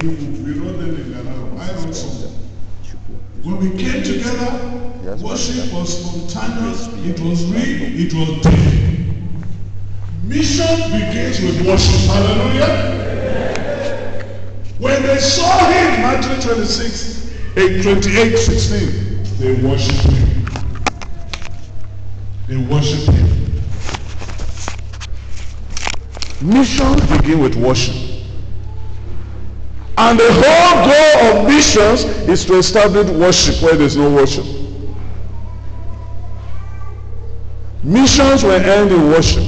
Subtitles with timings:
[0.00, 1.60] We wrote them in Ghana.
[1.60, 2.30] I wrote some.
[3.42, 4.50] When we came together,
[5.20, 8.98] worship was spontaneous, it was real, it was deep.
[10.22, 12.00] Mission begins with worship.
[12.10, 12.98] Hallelujah.
[14.78, 20.44] When they saw him, Matthew 26, 8, 28, 16, they worshiped him.
[22.46, 23.26] They worshiped him.
[26.40, 28.07] Missions begin with worship.
[29.98, 34.44] And the whole goal of missions is to establish worship where there's no worship.
[37.82, 39.42] Missions will end in worship.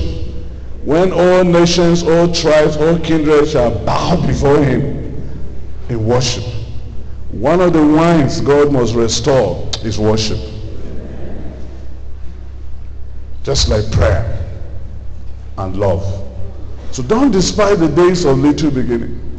[0.82, 5.22] When all nations, all tribes, all kindreds shall bow before him
[5.88, 6.42] in worship.
[7.30, 10.40] One of the wines God must restore is worship.
[13.44, 14.48] Just like prayer
[15.58, 16.02] and love.
[16.90, 19.29] So don't despise the days of little beginning.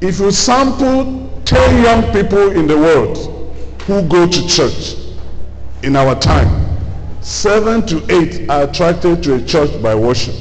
[0.00, 3.18] If you sample 10 young people in the world
[3.82, 4.94] who go to church
[5.82, 6.68] in our time,
[7.20, 10.34] seven to eight are attracted to a church by worship.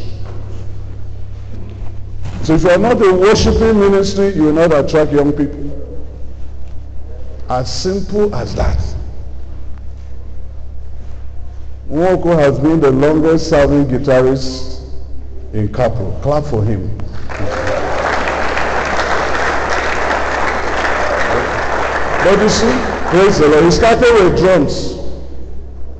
[2.44, 5.74] So if you are not a worshiping ministry, you will not attract young people.
[7.50, 8.80] As simple as that.
[11.90, 14.82] Nwoko has been the longest serving guitarist
[15.54, 16.22] in CAPRO.
[16.22, 16.98] Clap for him.
[22.28, 22.66] See,
[23.10, 23.64] praise the Lord.
[23.64, 24.98] He started with drums.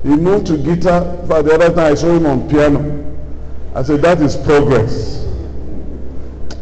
[0.04, 1.02] He moved to guitar.
[1.26, 3.16] But the other time I saw him on piano.
[3.74, 5.26] I said, that is progress.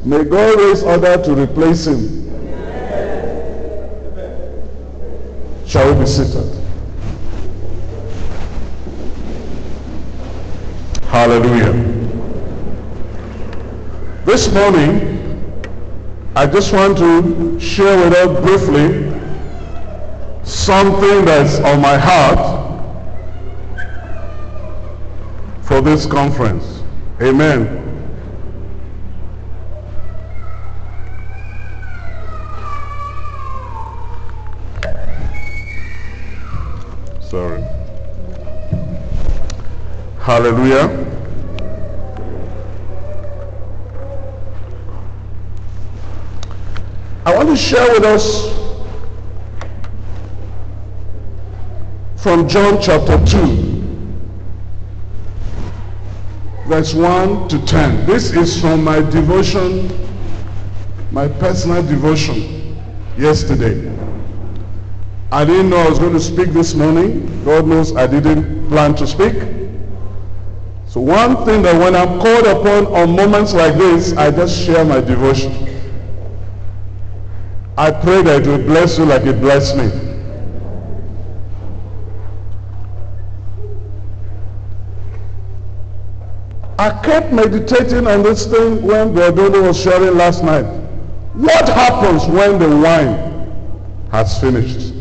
[0.04, 2.26] May God raise other to replace him.
[5.66, 6.64] Shall we be seated?
[11.06, 11.74] Hallelujah.
[14.26, 15.42] This morning,
[16.36, 19.05] I just want to share with us briefly
[20.46, 22.56] something that's on my heart
[25.64, 26.84] for this conference.
[27.22, 27.82] Amen.
[37.22, 37.62] Sorry.
[40.20, 41.06] Hallelujah.
[47.26, 48.65] I want to share with us
[52.26, 53.38] from John chapter 2,
[56.68, 58.08] verse 1 to 10.
[58.08, 59.92] This is from my devotion,
[61.12, 62.80] my personal devotion
[63.16, 63.96] yesterday.
[65.32, 67.46] I didn't know I was going to speak this morning.
[67.46, 69.36] God knows I didn't plan to speak.
[70.88, 74.84] So one thing that when I'm called upon on moments like this, I just share
[74.84, 75.54] my devotion.
[77.78, 80.05] I pray that it will bless you like it blessed me.
[86.86, 90.66] I kept meditating on this thing when Brother was sharing last night.
[91.34, 93.50] What happens when the wine
[94.12, 94.94] has finished?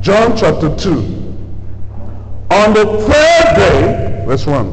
[0.00, 0.90] John chapter 2.
[2.52, 4.70] On the third day, verse 1,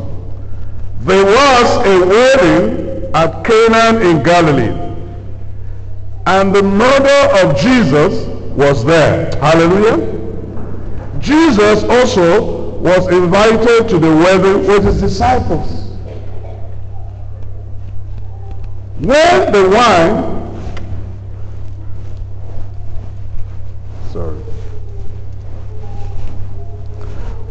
[1.00, 4.96] there was a wedding at Cana in Galilee.
[6.28, 9.36] And the mother of Jesus was there.
[9.38, 9.98] Hallelujah.
[11.20, 15.88] Jesus also was invited to the wedding with his disciples.
[19.00, 20.38] When the wine,
[24.12, 24.38] sorry,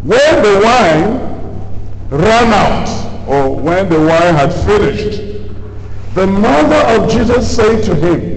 [0.02, 1.26] when the wine
[2.10, 5.22] ran out, or when the wine had finished,
[6.14, 8.36] the mother of Jesus said to him,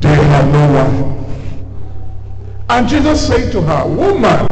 [0.00, 1.14] they have no wine.
[2.68, 4.46] And Jesus said to her, Woman,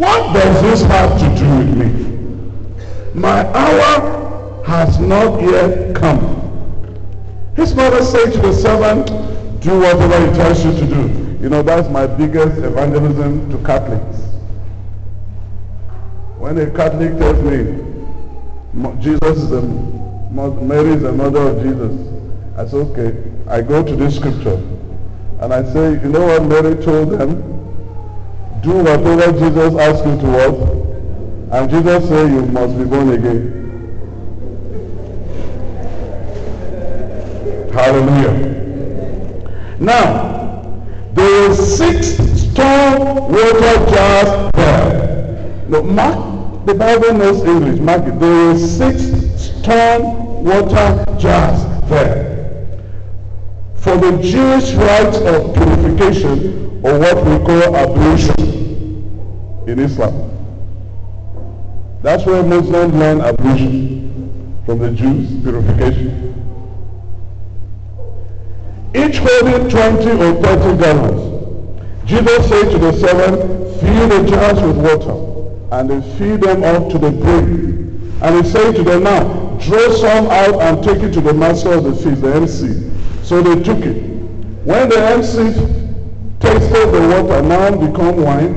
[0.00, 3.10] what does this have to do with me?
[3.12, 6.20] My hour has not yet come.
[7.54, 9.08] His mother said to the servant,
[9.60, 11.38] Do whatever he tells you to do.
[11.42, 14.20] You know, that's my biggest evangelism to Catholics.
[16.38, 17.60] When a Catholic tells me,
[19.02, 21.92] Jesus is the, Mary is the mother of Jesus,
[22.56, 24.56] I say, okay, I go to this scripture
[25.40, 27.59] and I say, you know what Mary told them?
[28.62, 31.58] Do whatever Jesus asks you to what?
[31.60, 33.56] And Jesus said you must be born again.
[37.72, 38.34] Hallelujah.
[39.78, 40.84] Now,
[41.14, 45.64] there were six stone water jars there.
[45.68, 47.80] No, Mark, the Bible knows English.
[47.80, 48.04] Mark.
[48.04, 49.02] There were six
[49.42, 52.30] stone water jars there.
[53.80, 58.34] for the Jewish rites of purification or what we call ablution
[59.66, 60.30] in Islam.
[62.02, 66.30] That's where Muslims learn ablution from the Jews, purification.
[68.94, 72.08] Each holding 20 or 30 gallons.
[72.08, 73.36] Jesus said to the seven,
[73.80, 75.30] fill the jars with water.
[75.72, 78.18] And they fill them up to the brim.
[78.22, 79.22] And he said to them, now,
[79.60, 82.90] draw some out and take it to the master of the feast, the MC.
[83.22, 84.02] So they took it.
[84.64, 85.79] When the MC
[86.40, 88.54] tasted the water, now become wine,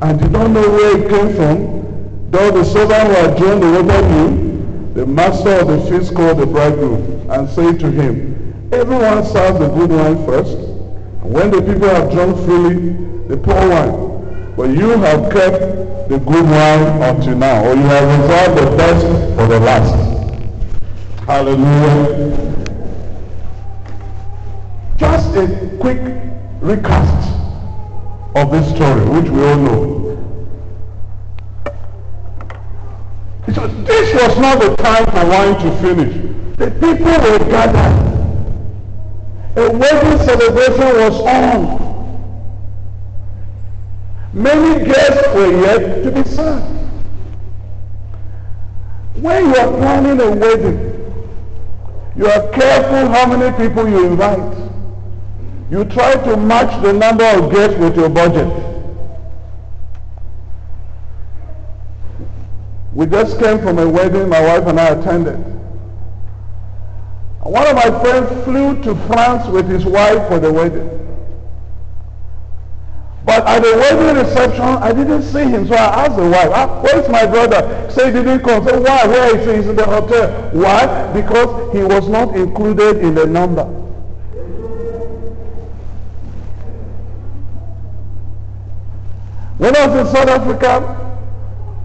[0.00, 3.82] and did not know where it came from, though the servant who had drawn the
[3.82, 9.24] water knew, the master of the feast called the bridegroom and said to him, Everyone
[9.24, 12.92] serves the good wine first, and when the people have drunk freely,
[13.28, 14.54] the poor wine.
[14.56, 15.60] But you have kept
[16.08, 19.06] the good wine until now, or you have reserved the best
[19.36, 19.94] for the last.
[21.26, 22.48] Hallelujah.
[24.96, 26.27] Just a quick
[26.60, 27.34] recast
[28.34, 29.98] of this story, which we all know.
[33.54, 36.14] So this was not the time for wine to finish.
[36.56, 38.08] The people were gathered.
[39.56, 41.78] A wedding celebration was on.
[44.32, 46.66] Many guests were yet to be served.
[49.14, 50.78] When you are planning a wedding,
[52.16, 54.67] you are careful how many people you invite.
[55.70, 58.48] You try to match the number of guests with your budget.
[62.94, 65.36] We just came from a wedding my wife and I attended.
[67.42, 70.88] One of my friends flew to France with his wife for the wedding.
[73.24, 75.68] But at the wedding reception, I didn't see him.
[75.68, 77.90] So I asked the wife, ah, where's my brother?
[77.90, 78.64] Say he didn't come.
[78.66, 79.06] Say, why?
[79.06, 79.56] Where is he?
[79.56, 80.50] He's in the hotel.
[80.52, 81.12] Why?
[81.12, 83.87] Because he was not included in the number.
[89.58, 90.80] When I was in South Africa,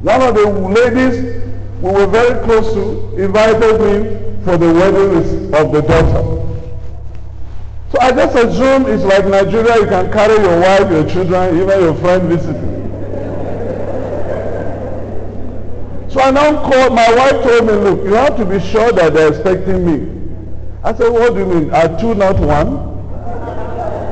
[0.02, 1.44] one of the ladies
[1.82, 6.40] we were very close to invited me for the wedding of the daughter.
[7.92, 11.80] So I just assume it's like Nigeria, you can carry your wife, your children, even
[11.82, 12.74] your friend visiting.
[16.12, 19.16] So I now called, my wife told me, look, you have to be sure that
[19.16, 20.30] they're expecting me.
[20.84, 21.72] I said, what do you mean?
[21.72, 22.93] Are two not one?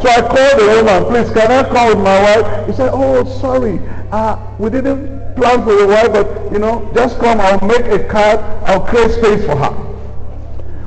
[0.02, 2.68] So I called the woman, please, can I call with my wife?
[2.68, 3.80] He said, oh, sorry.
[4.12, 7.40] Uh, we didn't plan for your wife, but, you know, just come.
[7.40, 8.40] I'll make a card.
[8.66, 9.70] I'll create space for her.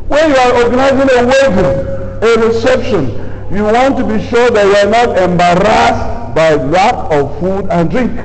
[0.09, 3.07] When you are organizing a wedding, a reception,
[3.55, 7.89] you want to be sure that you are not embarrassed by lack of food and
[7.89, 8.19] drink.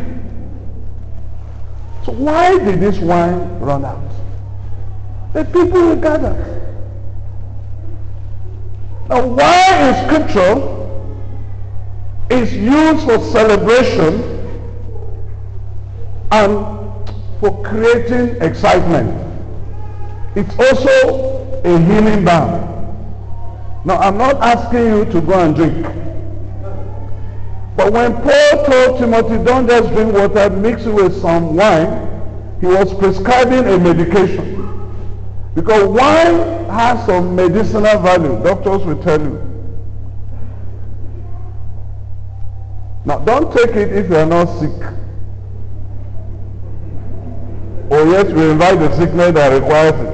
[2.04, 4.02] So why did this wine run out?
[5.34, 6.60] The people were gathered.
[9.08, 10.79] Now why in scripture
[12.30, 14.22] is used for celebration
[16.32, 16.66] and
[17.40, 19.10] for creating excitement.
[20.36, 22.70] It's also a healing balm.
[23.86, 25.84] Now, I'm not asking you to go and drink.
[27.76, 32.08] But when Paul told Timothy, don't just drink water, mix it with some wine,
[32.60, 34.56] he was prescribing a medication.
[35.56, 38.42] Because wine has some medicinal value.
[38.44, 39.49] Doctors will tell you.
[43.10, 44.70] Now, don't take it if you are not sick.
[47.90, 50.14] Or yes, we invite the sickness that requires it.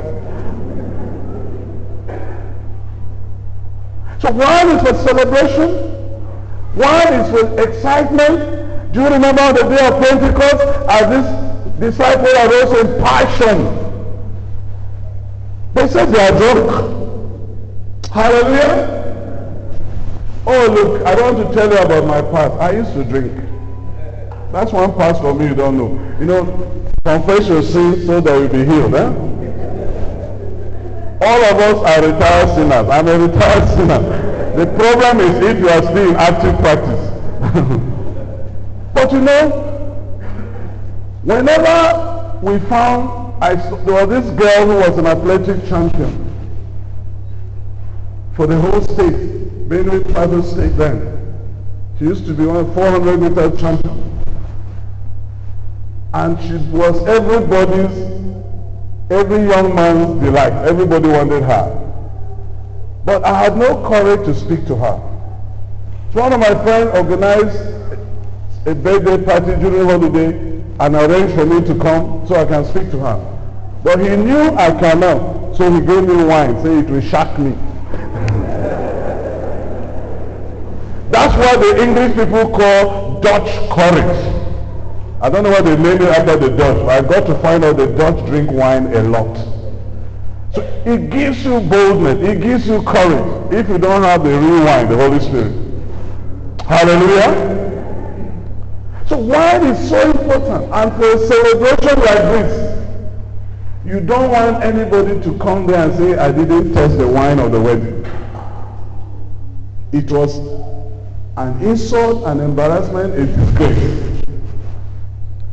[4.22, 5.76] So one is for celebration.
[6.76, 8.94] One is for excitement.
[8.94, 11.28] Do you remember the day of Pentecost as this
[11.82, 13.58] disciple arose in passion?
[15.74, 16.70] They said they are drunk.
[18.10, 19.05] Hallelujah.
[20.48, 22.54] Oh, look, I don't want to tell you about my past.
[22.62, 23.34] I used to drink.
[24.52, 25.90] That's one past for me you don't know.
[26.20, 28.94] You know, confess your sins so that you'll be healed.
[28.94, 29.08] Eh?
[31.22, 32.90] All of us are retired sinners.
[32.90, 34.36] I'm a retired sinner.
[34.56, 37.10] The problem is if you are still in active practice.
[38.94, 39.50] but you know,
[41.24, 46.22] whenever we found, I, there was this girl who was an athletic champion
[48.36, 49.35] for the whole state.
[49.68, 51.12] Benue-Plateau State then.
[51.98, 54.24] She used to be one 400 meter champion.
[56.14, 57.98] And she was everybody's,
[59.10, 60.54] every young man's delight.
[60.68, 61.82] Everybody wanted her.
[63.06, 64.98] But I had no courage to speak to her.
[66.14, 67.76] So one of my friends organized
[68.68, 72.92] a birthday party during holiday and arranged for me to come so I can speak
[72.92, 73.32] to her.
[73.84, 77.56] But he knew I cannot, so he gave me wine, saying it will shock me.
[81.38, 84.36] What the English people call Dutch courage.
[85.22, 87.78] I don't know why they named it after the Dutch, I got to find out
[87.78, 89.36] the Dutch drink wine a lot.
[90.54, 92.22] So it gives you boldness.
[92.28, 95.54] It gives you courage if you don't have the real wine, the Holy Spirit.
[96.68, 97.64] Hallelujah.
[99.08, 100.74] So wine is so important.
[100.74, 102.76] And for a celebration like this,
[103.86, 107.52] you don't want anybody to come there and say, I didn't taste the wine of
[107.52, 108.04] the wedding.
[109.92, 110.40] It was
[111.38, 114.22] an insult, an embarrassment, a disgrace.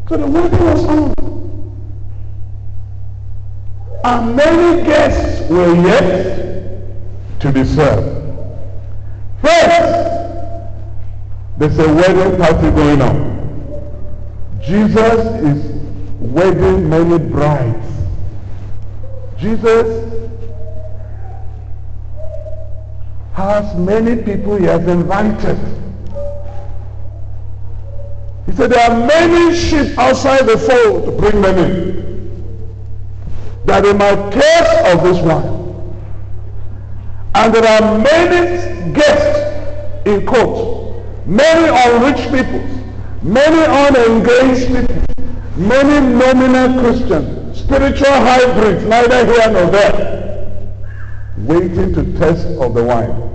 [0.09, 1.15] So the wedding was on.
[4.05, 8.23] And many guests were yet to be served.
[9.41, 10.13] First,
[11.59, 13.33] there's a wedding party going on.
[14.63, 15.73] Jesus is
[16.21, 17.87] wedding many brides.
[19.37, 20.13] Jesus
[23.43, 25.59] has many people he has invited.
[28.47, 32.03] He said there are many sheep outside the fold to bring them in.
[33.65, 35.63] That they might taste of this wine.
[37.35, 42.61] And there are many guests in court, many unrich people,
[43.23, 45.15] many unengaged people,
[45.57, 50.13] many nominal Christians, spiritual hybrids, neither here nor there,
[51.39, 53.32] waiting to taste of the wine.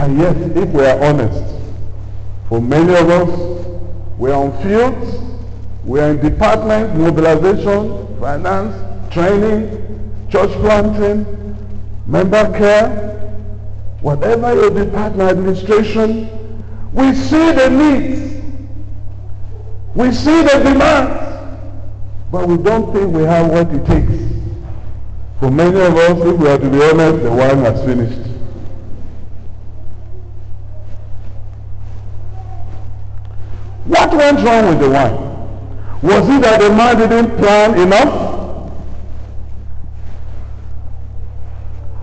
[0.00, 1.54] And yet, if we are honest,
[2.48, 3.66] for many of us,
[4.16, 5.20] we are on fields,
[5.84, 11.26] we are in department, mobilization, finance, training, church planting,
[12.06, 12.88] member care,
[14.00, 16.30] whatever your department administration,
[16.94, 18.42] we see the needs.
[19.94, 21.20] We see the demands.
[22.32, 24.24] But we don't think we have what it takes.
[25.40, 28.29] For many of us, if we are to be honest, the wine has finished.
[33.90, 35.16] What went wrong with the wine?
[36.00, 38.70] Was it that the man didn't plan enough?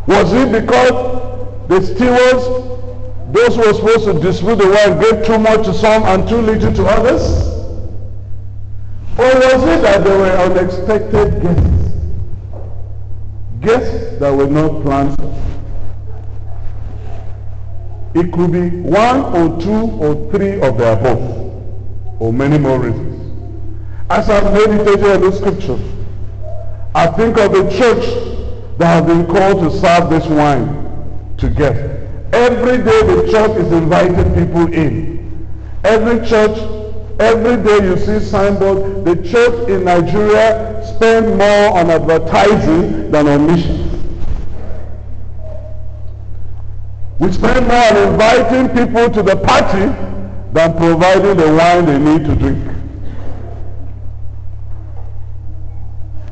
[0.05, 2.43] Was it because the stewards,
[3.31, 6.41] those who were supposed to distribute the wine, gave too much to some and too
[6.41, 7.21] little to others?
[9.17, 11.93] Or was it that there were unexpected guests?
[13.61, 15.15] Guests that were not planned.
[18.13, 21.46] It could be one or two or three of the above
[22.19, 23.13] or many more reasons.
[24.09, 25.77] As I've meditated on the scripture,
[26.95, 28.05] I think of the church
[28.77, 31.93] that has been called to serve this wine together.
[32.33, 35.47] Every day the church is inviting people in.
[35.83, 36.57] Every church,
[37.19, 43.47] every day you see signboard, the church in Nigeria spend more on advertising than on
[43.47, 43.83] missions.
[47.19, 50.16] We spend more on inviting people to the party
[50.53, 52.77] than providing the wine they need to drink.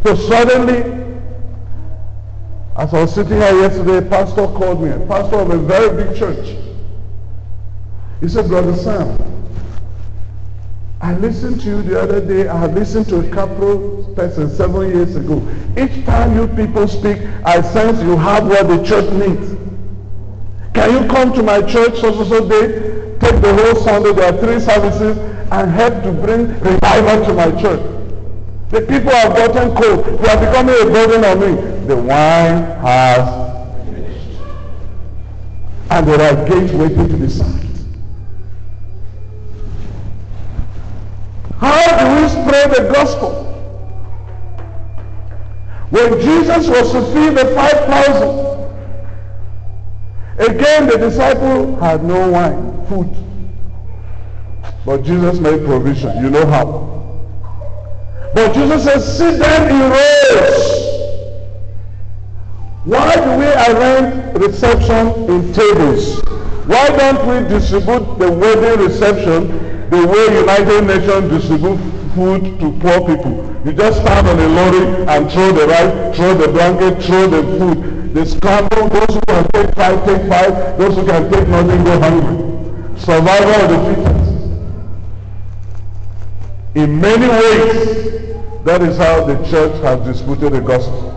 [0.03, 0.95] So suddenly,
[2.77, 6.03] as I was sitting here yesterday, a pastor called me, a pastor of a very
[6.03, 6.57] big church.
[8.21, 9.17] He said, Brother Sam,
[11.01, 12.47] I listened to you the other day.
[12.47, 15.45] I listened to a CAPRO person seven years ago.
[15.77, 19.55] Each time you people speak, I sense you have what the church needs.
[20.73, 22.94] Can you come to my church so so so day?
[23.25, 25.17] Take the whole Sunday, there are three services,
[25.51, 27.81] and help to bring revival to my church.
[28.69, 30.19] The people have gotten cold.
[30.19, 31.85] They are becoming a burden on me.
[31.87, 34.39] The wine has finished.
[35.91, 37.61] And there are gates waiting to be signed.
[41.59, 43.43] How do we spread the gospel?
[45.91, 48.64] When Jesus was to feed the 5,000,
[50.37, 53.15] again the disciple had no wine food.
[54.85, 56.23] But Jesus made provision.
[56.23, 56.91] You know how.
[58.35, 60.85] But Jesus says, sit down in rows.
[62.83, 66.21] Why do we arrange reception in tables?
[66.67, 71.77] Why don't we distribute the wedding reception the way United Nations distribute
[72.13, 73.55] food to poor people?
[73.65, 77.41] You just stand on a lorry and throw the rice, throw the blanket, throw the
[77.57, 77.94] food.
[78.15, 78.87] They scramble.
[78.89, 80.77] Those who can take five, take five.
[80.77, 82.45] Those who can take nothing, go hungry
[82.97, 84.31] survival of the fittest.
[86.75, 91.11] In many ways, that is how the church has disputed the gospel.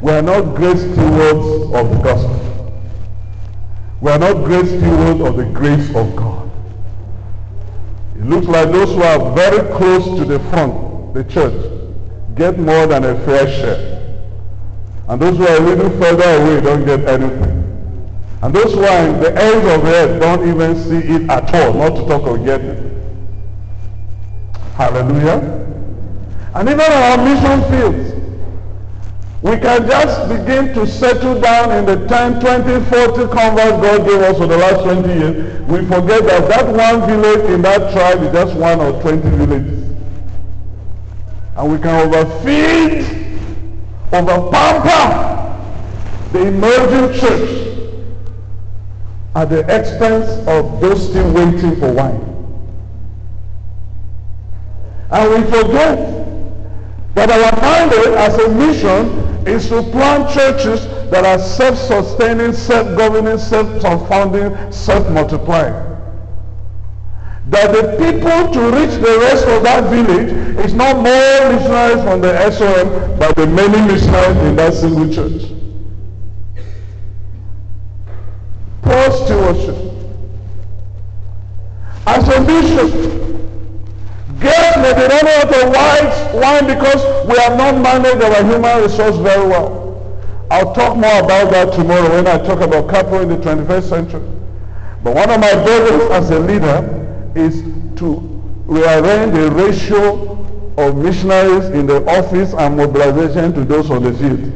[0.00, 2.38] We are not great stewards of the gospel.
[4.00, 6.50] We are not great stewards of the grace of God.
[8.16, 11.54] It looks like those who are very close to the front, the church,
[12.34, 14.01] get more than a fair share.
[15.12, 17.58] And those who are a little further away don't get anything.
[18.40, 21.96] And those wine, the ends of the earth don't even see it at all, not
[21.96, 22.88] to talk of getting.
[24.74, 25.68] Hallelujah.
[26.54, 28.14] And even our mission fields,
[29.42, 34.22] we can just begin to settle down in the 10, 20, 40 converts God gave
[34.22, 35.60] us for the last 20 years.
[35.64, 39.94] We forget that that one village in that tribe is just one or 20 villages.
[41.58, 43.21] And we can overfeed,
[44.12, 45.32] overpamper
[46.32, 47.62] the emerging church
[49.34, 52.28] at the expense of those still waiting for wine.
[55.10, 55.98] And we forget
[57.14, 64.72] that our mandate as a mission is to plant churches that are self-sustaining, self-governing, self-founding,
[64.72, 65.91] self-multiplying.
[67.52, 70.32] That the people to reach the rest of that village
[70.64, 75.52] is not more missionaries from the SOM, but the many missionaries in that single church.
[78.80, 79.76] Poor stewardship.
[82.06, 83.12] As a bishop,
[84.40, 88.82] Girls may be running out of wine, wine because we have not managed our human
[88.82, 89.82] resource very well.
[90.50, 94.26] I'll talk more about that tomorrow when I talk about CAPRO in the 21st century.
[95.04, 97.02] But one of my burdens as a leader
[97.36, 97.62] is
[97.96, 98.16] to
[98.66, 100.32] rearrange the ratio
[100.78, 104.52] of missionaries in the office and mobilization to those on the field.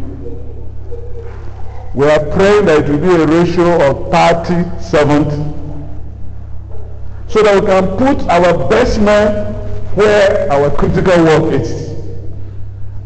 [1.94, 5.30] We are praying that it will be a ratio of 30, 70.
[7.28, 9.54] So that we can put our best men
[9.94, 11.86] where our critical work is.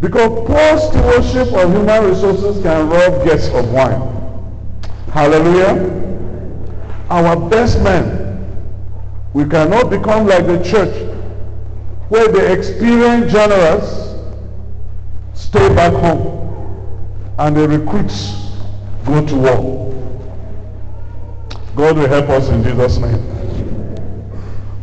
[0.01, 4.01] Because poor stewardship of human resources can rob guests of wine.
[5.13, 5.99] Hallelujah.
[7.11, 8.30] Our best men,
[9.33, 10.95] we cannot become like the church
[12.09, 14.17] where the experienced generals
[15.35, 16.41] stay back home
[17.39, 18.35] and the recruits
[19.05, 19.81] go to war.
[21.77, 23.41] God will help us in Jesus' name.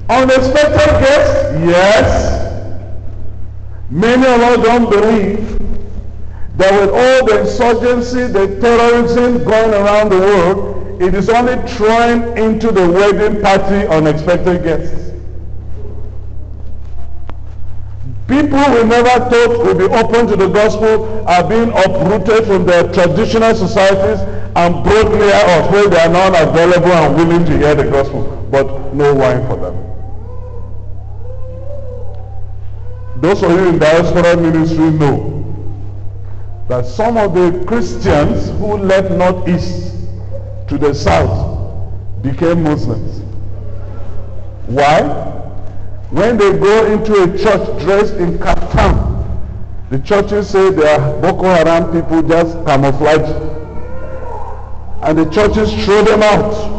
[0.10, 1.60] Unexpected guests?
[1.66, 2.38] Yes.
[3.90, 5.58] Many of us don't believe
[6.58, 12.38] that with all the insurgency, the terrorism going around the world, it is only throwing
[12.38, 15.12] into the wedding party unexpected guests.
[18.28, 22.92] People we never thought would be open to the gospel are being uprooted from their
[22.92, 24.20] traditional societies
[24.56, 28.48] and brought near us where they are not available and willing to hear the gospel,
[28.52, 29.84] but no wine for them.
[33.22, 35.34] Those of you in diaspora ministry know
[36.68, 39.97] that some of the Christians who left northeast
[40.68, 43.22] to the south became Muslims.
[44.68, 45.02] Why?
[46.10, 49.08] When they go into a church dressed in kaftan,
[49.90, 53.30] the churches say they are Boko Haram people just camouflage.
[55.04, 56.76] And the churches throw them out.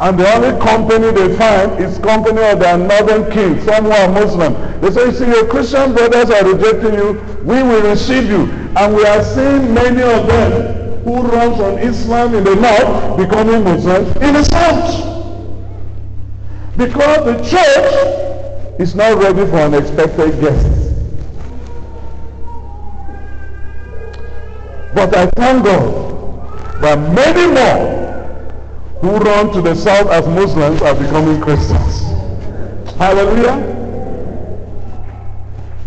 [0.00, 4.08] And the only company they find is company of their northern king, some who are
[4.08, 4.80] Muslim.
[4.80, 7.20] They say, see, your Christian brothers are rejecting you.
[7.42, 8.44] We will receive you.
[8.76, 13.64] And we are seeing many of them who run on Islam in the north becoming
[13.64, 15.06] Muslims in the south.
[16.76, 20.92] Because the church is not ready for unexpected guests.
[24.94, 27.98] But I thank God that many more
[29.00, 32.02] who run to the south as Muslims are becoming Christians.
[32.98, 33.77] Hallelujah.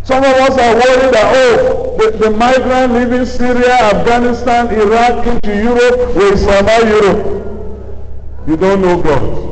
[0.03, 5.55] Some of us are worried that, oh, the, the migrant leaving Syria, Afghanistan, Iraq into
[5.55, 7.41] Europe will Islamize Europe.
[8.47, 9.51] You don't know God.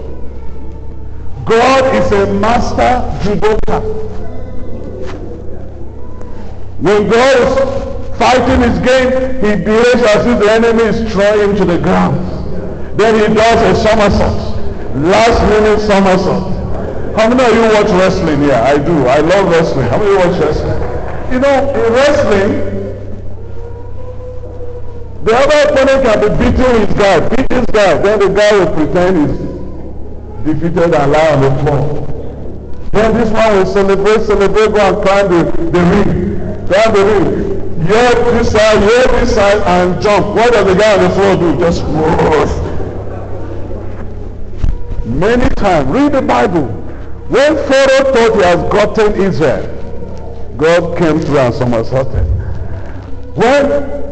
[1.45, 3.81] God is a master judoka.
[6.79, 11.55] When God is fighting his game, he behaves as if the enemy is throwing him
[11.57, 12.17] to the ground.
[12.99, 14.57] Then he does a somersault.
[14.95, 16.59] Last minute somersault.
[17.15, 18.53] How many of you watch wrestling here?
[18.53, 19.07] I do.
[19.07, 19.87] I love wrestling.
[19.89, 21.33] How many of you watch wrestling?
[21.33, 22.79] You know, in wrestling,
[25.23, 28.73] the other opponent can be beating his guy, beat his guy, then the guy will
[28.73, 29.37] pretend he's
[30.45, 32.09] defeated and lie on the floor.
[32.93, 36.39] Then this one will celebrate, celebrate, go and climb the, the ring.
[36.67, 37.85] Climb the ring.
[37.87, 40.35] Yell this side, yell this side, and jump.
[40.35, 41.59] What does the guy on the floor do?
[41.59, 42.47] Just roar.
[45.05, 46.78] Many times, read the Bible.
[47.29, 52.25] When Pharaoh thought he has gotten Israel, God came through and somersaulted.
[53.35, 53.69] When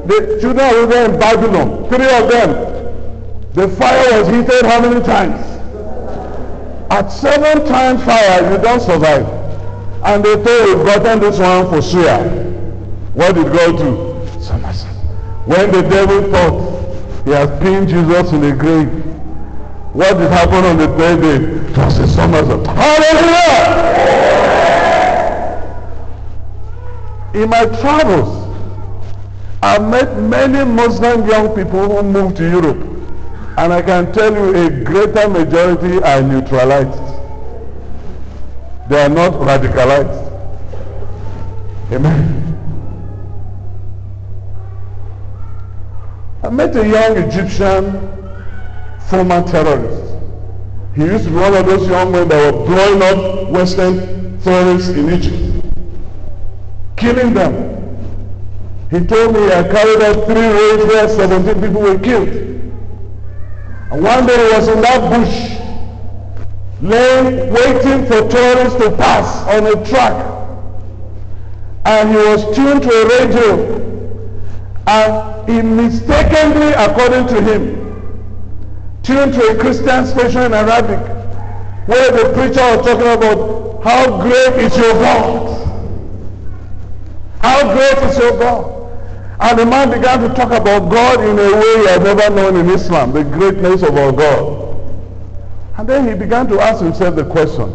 [0.07, 2.77] the children Israel in Babylon, three of them,
[3.53, 5.43] the fire was heated how many times?
[6.91, 9.25] At seven times fire, you don't survive.
[10.03, 12.23] And they thought we've gotten this one for sure.
[13.13, 14.41] What did God do?
[14.41, 14.93] Somersault.
[15.47, 19.06] When the devil thought he has pinned Jesus in the grave.
[19.97, 21.39] What did happen on the third day?
[21.81, 22.67] Was a somersault.
[22.67, 23.73] Hallelujah!
[27.33, 28.29] In my travels,
[29.63, 32.77] I met many Muslim young people who moved to Europe.
[33.57, 37.01] And I can tell you a greater majority are neutralized.
[38.89, 40.31] They are not radicalized.
[41.91, 42.43] Amen.
[46.43, 48.16] I met a young Egyptian
[49.09, 50.13] former terrorist.
[50.95, 54.89] He used to be one of those young men that were blowing up Western terrorists
[54.89, 55.65] in Egypt,
[56.97, 57.75] killing them.
[58.89, 62.29] He told me I carried out three raids where 17 people were killed.
[63.91, 65.57] And one day he was in that bush,
[66.81, 70.33] laying, waiting for tourists to pass on a track.
[71.85, 73.77] And he was tuned to a radio.
[74.87, 77.76] And he mistakenly, according to him,
[79.07, 80.99] tuned to a Christian station in Arabic,
[81.87, 85.47] where the preacher was talking about how great is your God.
[87.39, 88.73] How great is your God.
[89.39, 92.57] And the man began to talk about God in a way he had never known
[92.57, 94.75] in Islam, the greatness of our God.
[95.77, 97.73] And then he began to ask himself the question,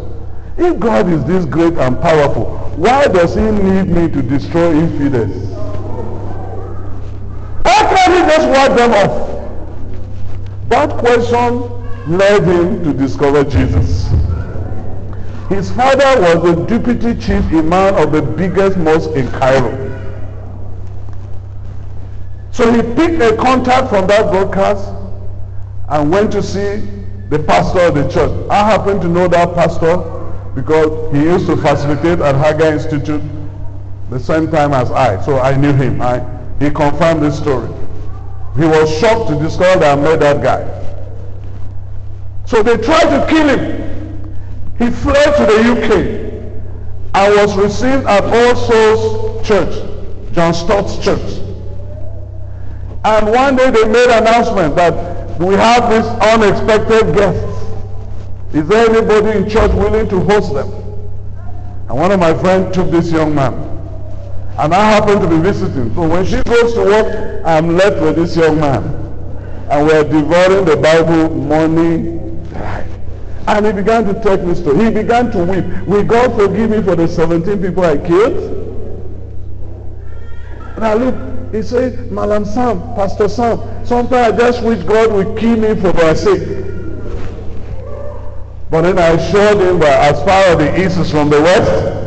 [0.59, 5.35] if God is this great and powerful, why does he need me to destroy infidels?
[7.63, 9.32] Why can't he just wipe them off?
[10.73, 14.07] That question led him to discover Jesus.
[15.47, 19.71] His father was the deputy chief imam of the biggest mosque in Cairo.
[22.51, 24.89] So he picked a contact from that broadcast
[25.89, 26.81] and went to see
[27.29, 28.31] the pastor of the church.
[28.49, 29.97] I happen to know that pastor
[30.55, 33.21] because he used to facilitate at Haggai Institute
[34.09, 35.23] the same time as I.
[35.23, 36.01] So I knew him.
[36.01, 36.25] I,
[36.59, 37.69] he confirmed this story.
[38.55, 40.83] He was shocked to discover that I met that guy.
[42.45, 43.83] So they tried to kill him.
[44.77, 45.91] He fled to the UK
[47.15, 51.39] and was received at All Souls Church, John Stott's church.
[53.05, 57.53] And one day they made an announcement that we have these unexpected guests.
[58.53, 60.71] Is there anybody in church willing to host them?
[61.89, 63.72] And one of my friends took this young man.
[64.57, 65.93] And I happen to be visiting.
[65.95, 68.83] So when she goes to work, I'm left with this young man.
[69.69, 72.19] And we're devouring the Bible morning,
[73.47, 74.83] And he began to take me to.
[74.83, 75.87] He began to weep.
[75.87, 78.37] Will God forgive me for the 17 people I killed?
[80.75, 85.37] And I look, he said, Malam Sam, Pastor Sam, sometimes I just wish God would
[85.37, 86.47] kill me for my sake.
[88.69, 92.02] But then I showed him that as far as the east is from the west.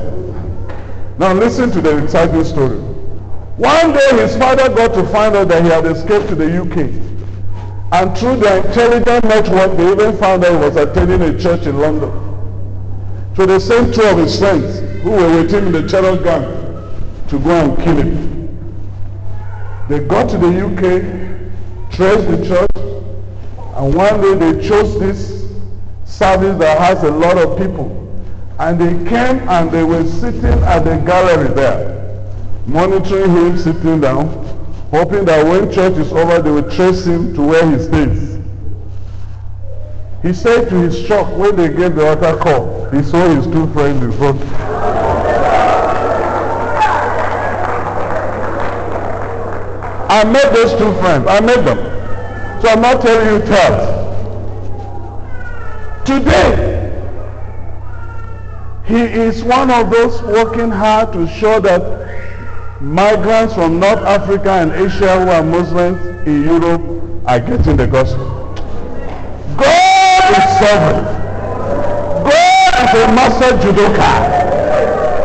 [1.18, 2.76] Now listen to the exciting story.
[3.56, 6.90] One day his father got to find out that he had escaped to the UK.
[7.92, 11.78] And through the intelligent network, they even found out he was attending a church in
[11.78, 12.12] London.
[13.34, 16.44] So they sent two of his friends who were with him in the terror gang
[17.28, 18.36] to go and kill him.
[19.88, 25.48] They got to the UK, traced the church, and one day they chose this
[26.04, 28.05] service that has a lot of people.
[28.58, 32.24] And they came and they were sitting at the gallery there,
[32.66, 34.28] monitoring him sitting down,
[34.90, 38.38] hoping that when church is over, they will trace him to where he stays.
[40.22, 43.66] He said to his shock when they gave the altar call, he saw his two
[43.74, 44.40] friends in front.
[50.08, 51.26] I met those two friends.
[51.28, 51.76] I met them.
[52.62, 53.96] So I'm not telling you tales.
[56.06, 56.65] Today,
[58.86, 64.72] he is one of those working hard to show that migrants from North Africa and
[64.72, 66.82] Asia who are Muslims in Europe
[67.26, 68.24] are getting the gospel.
[69.56, 71.04] God is sovereign.
[72.22, 74.36] God is a master judoka.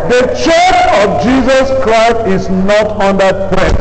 [0.10, 3.80] The church of Jesus Christ is not under threat.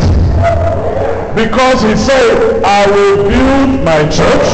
[1.34, 4.46] Because he said, I will build my church.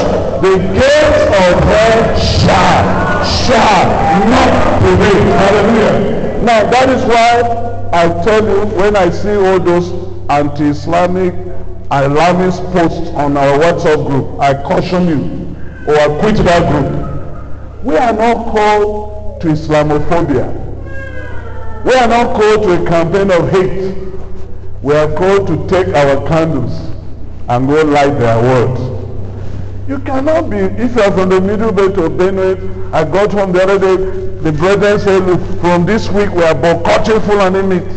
[0.43, 3.89] The gates of hell shall, shall
[4.29, 5.25] not prevail.
[5.39, 6.43] Hallelujah.
[6.43, 9.91] Now that is why I tell you when I see all those
[10.29, 11.35] anti-Islamic,
[11.91, 17.85] alarmist posts on our WhatsApp group, I caution you or quit that group.
[17.85, 20.65] We are not called to Islamophobia.
[21.85, 23.97] We are not called to a campaign of hate.
[24.83, 26.73] We are called to take our candles
[27.49, 28.86] and go light their world.
[29.89, 33.53] You cannot be, if you are from the middle belt of Benue, I got home
[33.53, 33.97] the other day,
[34.43, 37.89] the brethren said, look, from this week we are boycotting full Fulani meat.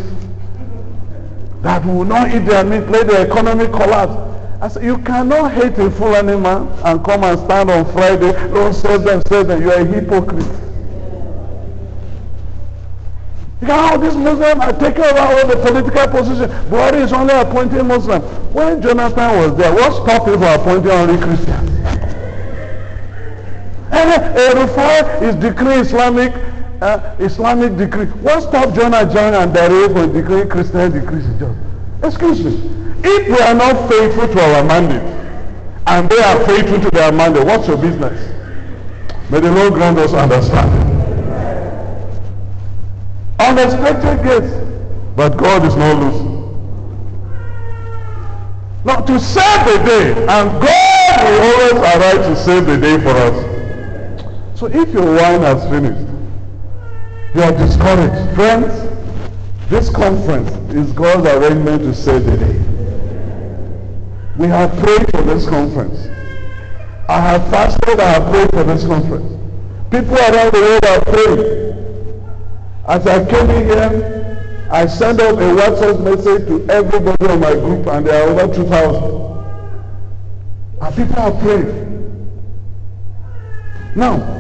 [1.63, 4.13] That we will not eat their meat, let the economy collapse.
[4.61, 8.33] I said, you cannot hate a Fulani man and come and stand on Friday.
[8.53, 9.61] Don't save them, save them.
[9.61, 10.45] You are a hypocrite.
[13.61, 16.49] You know, oh, this Muslim are taking over all the political position.
[16.69, 18.21] Buhari is only appointing Muslim.
[18.53, 21.78] When Jonathan was there, what stopped him from appointing only Christians?
[23.99, 26.33] And Rufai is decree Islamic
[26.81, 28.05] uh, Islamic decree.
[28.21, 31.99] What stopped Jonah Jang and Dare from decreeing Christian decrees in John?
[32.03, 32.55] Excuse me.
[33.03, 35.01] If we are not faithful to our mandate,
[35.87, 38.19] and they are faithful to their mandate, what's your business?
[39.29, 40.97] May the Lord grant us understanding.
[43.39, 44.53] Unexpected gifts,
[45.15, 46.39] but God is not losing.
[48.85, 53.09] Now to save the day, and God will always arrive to save the day for
[53.09, 53.58] us.
[54.59, 56.05] So if your wine has finished,
[57.33, 58.35] you are discouraged.
[58.35, 58.73] Friends,
[59.69, 62.59] this conference is God's arrangement to save the day.
[64.37, 66.07] We have prayed for this conference.
[67.07, 69.31] I have fasted, I have prayed for this conference.
[69.91, 71.39] People around the world are praying.
[72.85, 77.53] As I came in here, I sent out a WhatsApp message to everybody on my
[77.53, 79.03] group, and there are over 2,000.
[80.81, 81.85] And people are praying.
[83.95, 84.39] Now,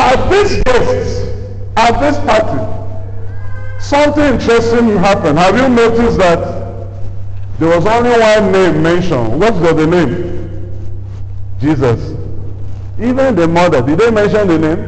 [0.00, 1.28] at this guests,
[1.76, 2.60] at this party,
[3.78, 5.38] something interesting happened.
[5.38, 6.60] Have you noticed that
[7.60, 9.38] there was only one name mentioned.
[9.38, 10.72] What was the name?
[11.60, 12.16] Jesus.
[12.98, 14.78] Even the mother, did they mention the name?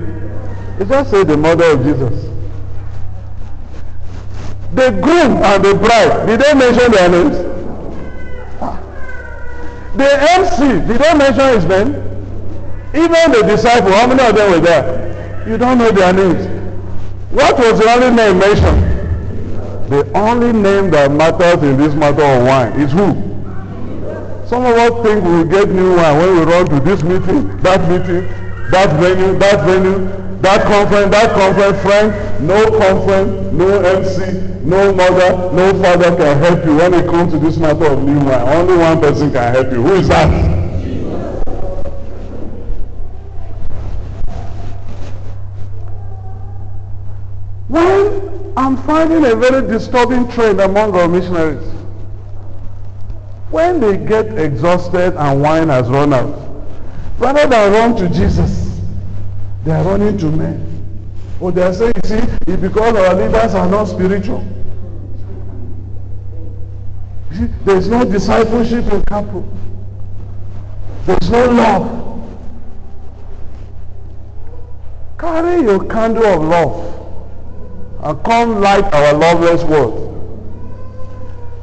[0.80, 2.30] It just said the mother of Jesus.
[4.72, 7.36] The groom and the bride, did they mention their names?
[9.94, 12.11] The MC, did they mention his name?
[12.94, 15.44] Even the disciple, how many of them were there?
[15.48, 16.46] You don't know their names.
[17.32, 18.92] What was the only name mentioned?
[19.90, 23.12] The only name that matters in this matter of wine is who?
[24.46, 27.56] Some of us think we will get new wine when we run to this meeting,
[27.62, 28.28] that meeting,
[28.70, 31.80] that venue, that venue, that conference, that conference.
[31.80, 37.32] Friend, no conference, no MC, no mother, no father can help you when it comes
[37.32, 38.48] to this matter of new wine.
[38.48, 39.82] Only one person can help you.
[39.82, 40.51] Who is that?
[47.72, 51.66] When I'm finding a very disturbing trend among our missionaries.
[53.50, 56.66] When they get exhausted and wine has run out,
[57.18, 58.78] rather than run to Jesus,
[59.64, 60.68] they are running to men.
[61.40, 64.46] Or they are saying, see, it's because our leaders are not spiritual.
[67.32, 69.48] See, there's no discipleship in CAPRO.
[71.06, 71.98] There's no love.
[75.18, 76.91] Carry your candle of love
[78.02, 80.08] and come light our loveless world.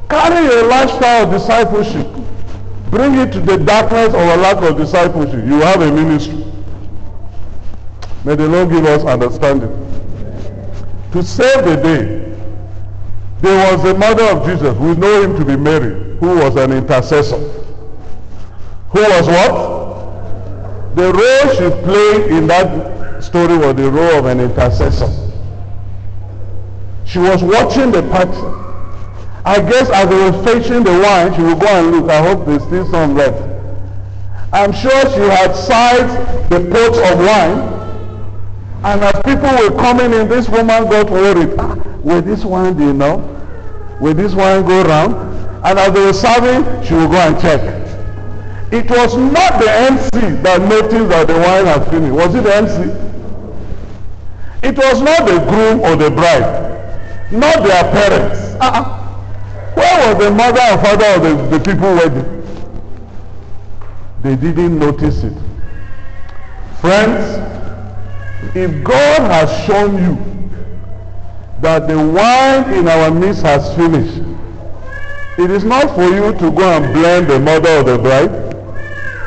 [0.08, 2.06] Carry a lifestyle of discipleship.
[2.90, 5.44] Bring it to the darkness of a lack of discipleship.
[5.44, 6.44] You have a ministry.
[8.24, 9.70] May the Lord give us understanding.
[11.12, 12.36] To save the day,
[13.40, 14.76] there was a mother of Jesus.
[14.76, 17.38] We know him to be Mary, who was an intercessor.
[18.90, 20.94] Who was what?
[20.96, 25.29] The role she played in that story was the role of an intercessor.
[27.10, 28.38] She was watching the party.
[29.44, 32.08] I guess as they were fetching the wine, she would go and look.
[32.08, 33.42] I hope there's still some left.
[34.52, 36.14] I'm sure she had sized
[36.50, 37.80] the pots of wine.
[38.84, 41.52] And as people were coming in, this woman got worried.
[41.58, 43.20] Ah, will this wine be enough?
[44.00, 45.14] Will this wine go round?
[45.66, 47.60] And as they were serving, she would go and check.
[48.72, 52.14] It was not the MC that noticed that the wine had finished.
[52.14, 52.82] Was it the MC?
[54.62, 56.70] It was not the groom or the bride
[57.30, 58.40] not their parents.
[58.60, 58.96] Uh-uh.
[59.74, 62.40] Where was the mother and father of the, the people wedding?
[64.22, 65.32] They didn't notice it.
[66.80, 67.50] Friends,
[68.54, 70.50] if God has shown you
[71.60, 74.22] that the wine in our midst has finished,
[75.38, 78.30] it is not for you to go and blame the mother of the bride,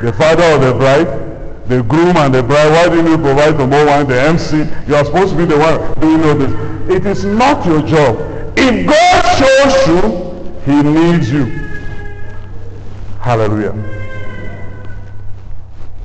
[0.01, 2.69] the father of the bride, the groom and the bride.
[2.71, 4.07] Why didn't you provide the more wine?
[4.07, 6.72] The MC, you are supposed to be the one doing all this.
[6.89, 8.17] It is not your job.
[8.57, 11.45] If God shows you, He needs you.
[13.19, 13.73] Hallelujah.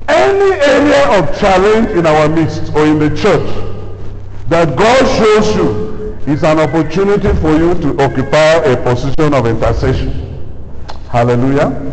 [0.08, 3.48] Any area of challenge in our midst or in the church
[4.48, 10.24] that God shows you is an opportunity for you to occupy a position of intercession.
[11.10, 11.88] Hallelujah.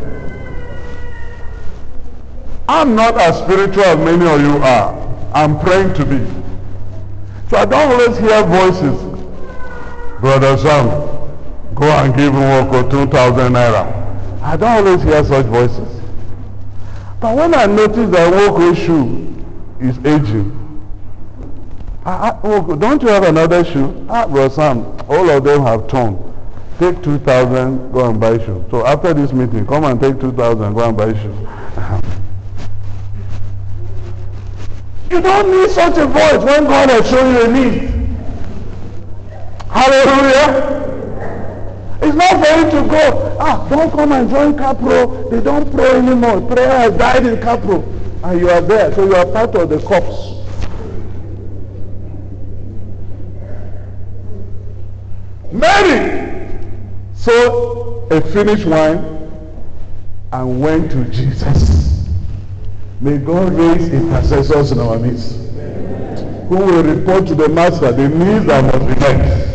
[2.67, 4.93] I'm not as spiritual as many of you are.
[5.33, 6.44] I'm praying to be.
[7.49, 9.01] So I don't always hear voices.
[10.19, 10.87] Brother Sam,
[11.75, 14.41] go and give for 2,000 naira.
[14.41, 16.01] I don't always hear such voices.
[17.19, 19.43] But when I notice that walkway shoe
[19.79, 20.51] is aging,
[22.05, 24.05] I, I, oh, don't you have another shoe?
[24.09, 26.21] Ah, bro Sam, all of them have torn.
[26.77, 28.63] Take 2,000, go and buy shoe.
[28.69, 31.47] So after this meeting, come and take 2,000, go and buy shoe.
[35.15, 37.89] You don't need such a voice when God has shown you a need.
[39.69, 40.75] Hallelujah.
[42.01, 45.29] It's not for you to go, ah, don't come and join CAPRO.
[45.31, 46.41] They don't pray anymore.
[46.41, 47.81] Prayer has died in CAPRO.
[48.25, 48.93] And you are there.
[48.93, 50.33] So you are part of the corpse.
[55.53, 56.59] Mary
[57.13, 59.31] saw a finished wine
[60.33, 61.94] and went to Jesus.
[63.05, 65.33] May God raise intercessors in our midst
[66.49, 69.45] who will report to the master the needs that must be met.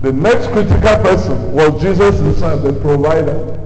[0.00, 3.60] The next critical person was Jesus himself, the provider.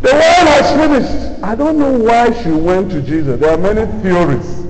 [0.00, 1.44] The wine has finished.
[1.44, 3.38] I don't know why she went to Jesus.
[3.38, 4.63] There are many theories.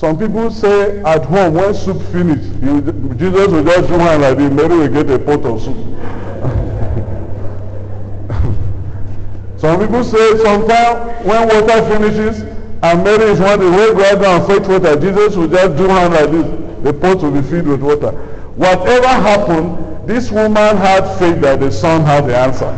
[0.00, 2.80] Some people say at home when soup finish, you,
[3.18, 4.50] Jesus will just do one like this.
[4.50, 5.76] Mary will get a pot of soup.
[9.60, 12.40] Some people say sometimes when water finishes,
[12.82, 14.98] and Mary is wondering, where go I go and fetch water?
[14.98, 16.46] Jesus will just do one like this.
[16.82, 18.12] The pot will be filled with water.
[18.56, 22.72] Whatever happened, this woman had faith that the son had the answer.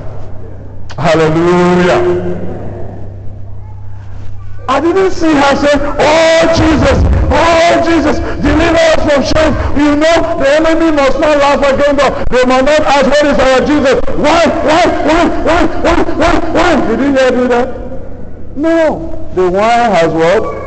[0.98, 2.50] Hallelujah.
[4.68, 9.55] I didn't see her say, Oh Jesus, oh Jesus, deliver us from shame.
[9.77, 12.25] You know, the enemy must not laugh against us.
[12.31, 14.01] They must not ask, What is our Jesus?
[14.16, 16.87] Why, why, why, why, why, why, why?
[16.87, 18.57] Did you hear do that?
[18.57, 19.18] No.
[19.35, 20.62] The wine has what?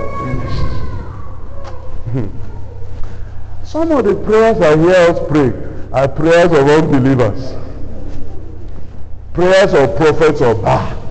[3.63, 5.53] Some of the prayers I hear us pray
[5.93, 7.53] are prayers of unbelievers.
[9.33, 11.04] Prayers of prophets of Baal.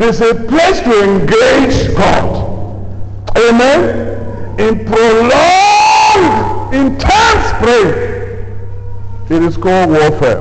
[0.00, 2.86] There's a place to engage God.
[3.36, 4.58] Amen.
[4.58, 8.46] In prolonged, intense prayer.
[9.28, 10.40] It is called warfare.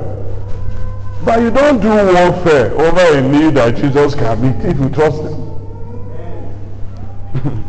[1.26, 5.18] But you don't do warfare over a need that Jesus can meet if you trust
[5.24, 5.34] him.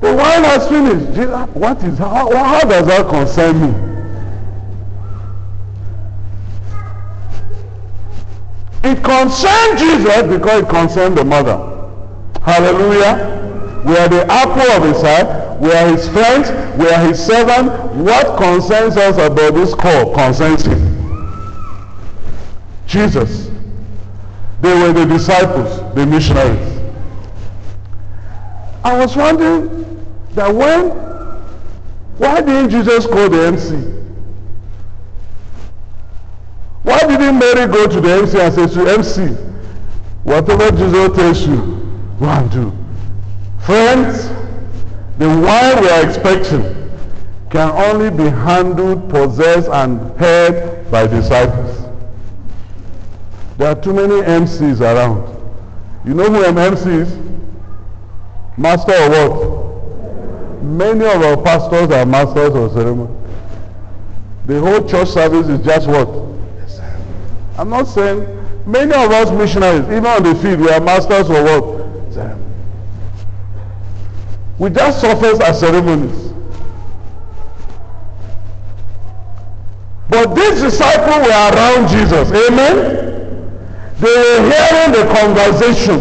[0.00, 1.14] the wine has finished.
[1.14, 3.91] Jesus, what is how, how does that concern me?
[8.84, 11.56] It concerned Jesus because it concerned the mother.
[12.42, 13.40] Hallelujah.
[13.84, 15.56] We are the apple of his eye.
[15.58, 16.50] We are his friends.
[16.78, 17.72] We are his servant.
[17.94, 20.90] What concerns us about this call concerns him.
[22.86, 23.52] Jesus
[24.62, 26.80] they were the disciples, the missionaries.
[28.84, 30.90] I was wondering that when,
[32.18, 34.01] why didn't Jesus call the MC?
[36.82, 39.26] Why didn't Mary go to the MC and say to MC,
[40.24, 41.56] whatever Jesus tells you,
[42.18, 42.72] go and do.
[43.64, 44.28] Friends,
[45.18, 46.62] the wine we are expecting
[47.50, 51.82] can only be handled, possessed, and held by disciples.
[53.58, 55.28] There are too many MCs around.
[56.04, 57.16] You know who an MC is?
[58.56, 60.62] Master of what?
[60.64, 63.14] Many of our pastors are masters of ceremony.
[64.46, 66.08] The whole church service is just what?
[67.58, 68.26] I'm not saying
[68.66, 71.82] many of us missionaries, even on the field, we are masters of what?
[74.58, 76.32] We just surface as ceremonies.
[80.08, 82.30] But these disciples were around Jesus.
[82.30, 82.76] Amen.
[83.98, 86.00] They were hearing the conversation.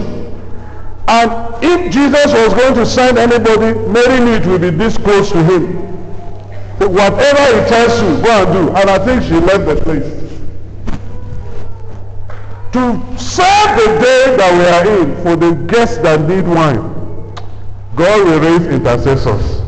[1.07, 5.31] And if Jesus was going to send anybody, Mary knew it would be this close
[5.31, 5.73] to him.
[6.77, 8.75] So whatever he tells you, go and do.
[8.75, 10.20] And I think she left the place.
[12.73, 16.79] To serve the day that we are in for the guests that need wine,
[17.95, 19.61] God will raise intercessors.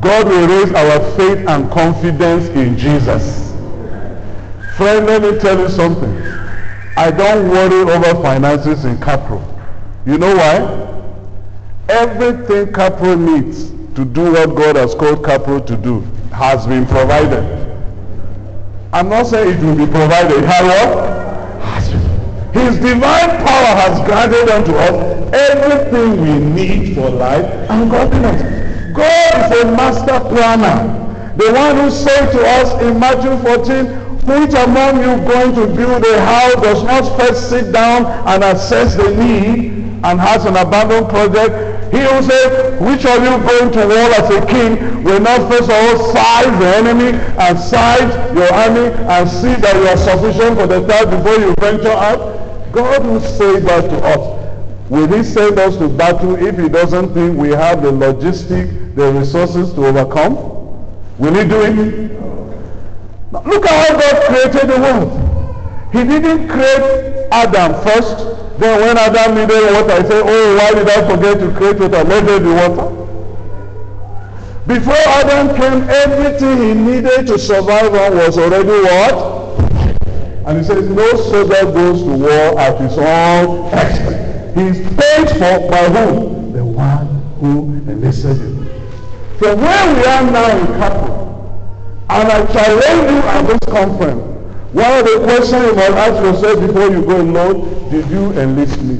[0.00, 3.52] God will raise our faith and confidence in Jesus.
[4.76, 6.16] Friend, let me tell you something.
[6.96, 9.42] I don't worry over finances in CAPRO.
[10.06, 10.94] You know why?
[11.90, 16.00] Everything CAPRO needs to do what God has called CAPRO to do
[16.32, 17.44] has been provided.
[18.92, 20.44] I'm not saying it will be provided.
[20.44, 21.23] How what?
[22.54, 28.94] His divine power has granted unto us everything we need for life and godliness.
[28.94, 31.02] God is a master planner.
[31.36, 33.86] The one who said to us in Matthew 14,
[34.24, 38.94] which among you going to build a house does not first sit down and assess
[38.94, 39.72] the need
[40.04, 44.30] and has an abandoned project, he will say, which of you going to war as
[44.30, 49.28] a king will not first of all size the enemy and size your army and
[49.28, 52.43] see that you are sufficient for the task before you venture out?
[52.74, 54.90] God will say that to us.
[54.90, 59.12] Will he send us to battle if he doesn't think we have the logistic, the
[59.12, 60.34] resources to overcome?
[61.18, 62.10] Will he do it?
[63.32, 65.90] Now, look at how God created the world.
[65.92, 68.18] He didn't create Adam first.
[68.58, 72.04] Then when Adam needed water, he said, oh, why did I forget to create water?
[72.04, 72.90] Let there be water.
[74.66, 79.43] Before Adam came, everything he needed to survive on was already what?
[80.46, 84.54] And he says, no soldier goes to war at his own expense.
[84.54, 86.52] He's paid for by whom?
[86.52, 87.06] The one
[87.40, 88.66] who enlisted him.
[89.38, 91.24] From where we are now in Catholic,
[92.10, 94.22] and I challenge you at this conference,
[94.74, 98.82] one of the questions you must ask yourself before you go, Lord, did you enlist
[98.82, 98.96] me?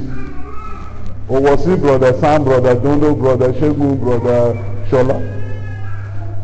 [1.27, 4.55] Or was it brother Sam, brother Dondo, brother Shegu, brother
[4.89, 5.21] Shola?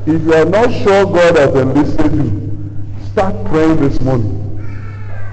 [0.07, 4.50] If you are not sure God has enlisted you, start praying this morning.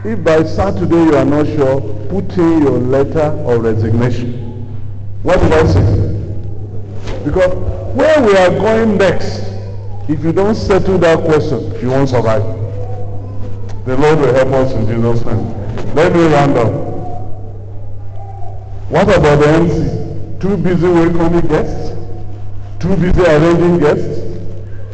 [0.04, 4.32] If by Saturday you are not sure, put in your letter of resignation.
[5.24, 7.24] What did I say?
[7.24, 7.52] Because
[7.96, 9.42] where we are going next,
[10.08, 12.44] if you don't settle that question, you won't survive.
[13.86, 15.94] The Lord will help us in Jesus' name.
[15.94, 16.72] Let me round up.
[18.90, 20.38] What about the MC?
[20.38, 21.90] Too busy welcoming guests?
[22.78, 24.20] Too busy arranging guests?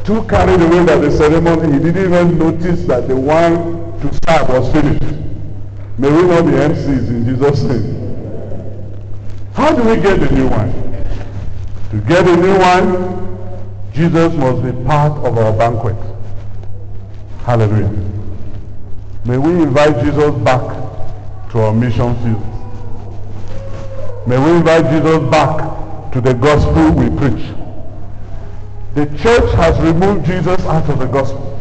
[0.06, 4.48] Too carried away by the ceremony, he didn't even notice that the wine to serve
[4.48, 5.02] was finished.
[5.96, 7.94] May we not be MCs in Jesus' name.
[9.54, 10.72] How do we get the new wine?
[11.90, 15.96] To get the new wine, Jesus must be part of our banquet.
[17.44, 17.92] Hallelujah.
[19.24, 20.60] May we invite Jesus back
[21.52, 22.42] to our mission field.
[24.26, 27.46] May we invite Jesus back to the gospel we preach.
[28.94, 31.53] The church has removed Jesus out of the gospel.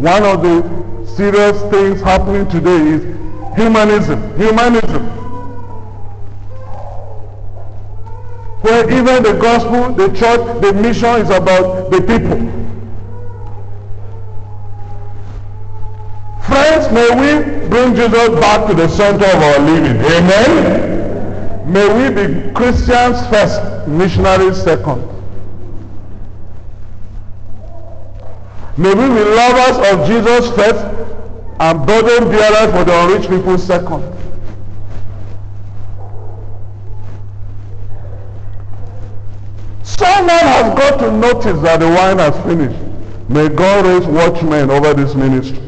[0.00, 3.02] One of the serious things happening today is
[3.54, 4.34] humanism.
[4.38, 5.04] Humanism.
[8.62, 12.38] Where even the gospel, the church, the mission is about the people.
[16.46, 19.98] Friends, may we bring Jesus back to the center of our living.
[20.00, 21.70] Amen.
[21.70, 25.19] May we be Christians first, missionaries second.
[28.76, 30.84] May we be lovers of Jesus first
[31.60, 34.02] and burden bearers for the unreached people second.
[39.82, 42.80] Someone has got to notice that the wine has finished.
[43.28, 45.58] May God raise watchmen over this ministry.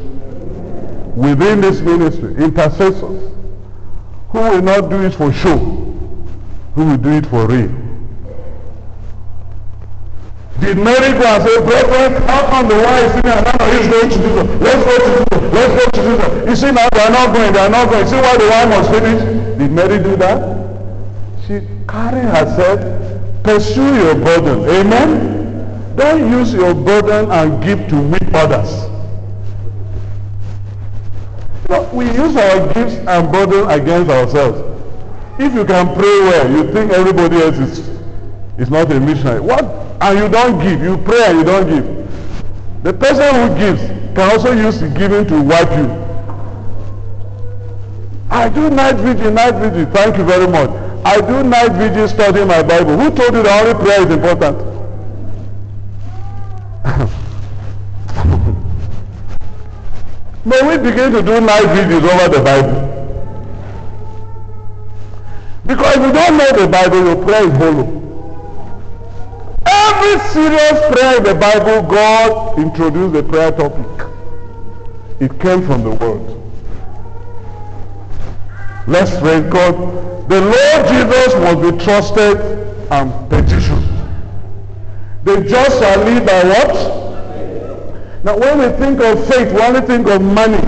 [1.15, 3.31] Within this ministry, intercessors
[4.29, 5.57] who will not do it for show,
[6.75, 7.82] who will do it for real.
[10.59, 14.47] Did Mary go and say, brethren, how come the wine is going to Jesus?
[14.61, 15.53] Let's go to Jesus.
[15.53, 16.49] Let's go to Jesus.
[16.49, 18.07] You see now they are not going, they are not going.
[18.07, 19.57] See why the wine was finished?
[19.57, 20.63] Did Mary do that?
[21.47, 22.79] She carried herself,
[23.43, 24.69] pursue your burden.
[24.69, 25.95] Amen?
[25.95, 28.89] Don't use your burden and give to weak others.
[31.69, 34.59] Know, we use our gifts and burden against ourselves.
[35.39, 37.79] If you can pray well, you think everybody else is,
[38.57, 39.39] is not a missionary.
[39.39, 40.81] What and you don't give.
[40.81, 41.85] You pray and you don't give.
[42.83, 43.81] The person who gives
[44.13, 45.89] can also use giving to wipe you.
[48.29, 49.85] I do night vigil, night vigil.
[49.93, 50.69] Thank you very much.
[51.05, 52.95] I do night vigil studying my Bible.
[52.97, 54.57] Who told you that only prayer is important?
[60.45, 62.89] May we begin to do night vigils over the Bible.
[65.65, 68.02] Because if you don't know the Bible, your prayer is hollow.
[69.65, 74.07] Every serious prayer in the Bible, God introduced the prayer topic.
[75.19, 76.41] It came from the Word.
[78.87, 80.03] Let's praise God.
[80.29, 82.37] The Lord Jesus must be trusted
[82.91, 83.87] and petitioned.
[85.23, 87.03] The just shall live by what?
[88.25, 90.59] Now when we think of faith, we only think of money.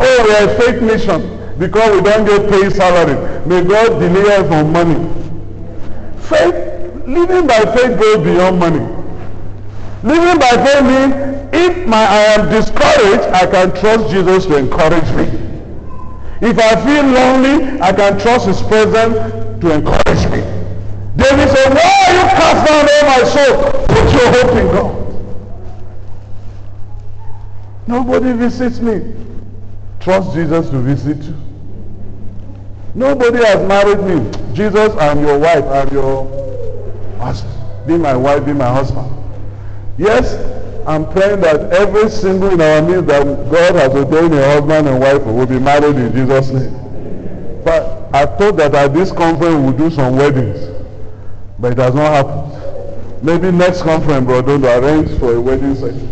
[0.00, 3.46] Oh, we are a faith mission because we don't get paid salary.
[3.46, 5.10] May God deliver us from money.
[6.18, 6.73] Faith
[7.06, 8.84] living by faith goes beyond money.
[10.02, 11.14] Living by faith means
[11.54, 15.40] if my, I am discouraged, I can trust Jesus to encourage me.
[16.40, 19.14] If I feel lonely, I can trust his presence
[19.60, 20.42] to encourage me.
[21.16, 23.54] David said, why are you cast down, O my soul?
[23.86, 25.04] Put your hope in God.
[27.86, 29.14] Nobody visits me.
[30.00, 31.34] Trust Jesus to visit you.
[32.94, 34.30] Nobody has married me.
[34.54, 35.64] Jesus, I'm your wife.
[35.64, 36.44] I'm your
[37.24, 37.86] husband.
[37.86, 39.10] Be my wife, be my husband.
[39.98, 40.34] Yes,
[40.86, 45.00] I'm praying that every single in our midst that God has ordained a husband and
[45.00, 47.62] wife will be married in Jesus' name.
[47.64, 50.60] But I thought that at this conference we'll do some weddings.
[51.58, 53.22] But it has not happened.
[53.24, 56.10] Maybe next conference, brother, to arrange for a wedding session.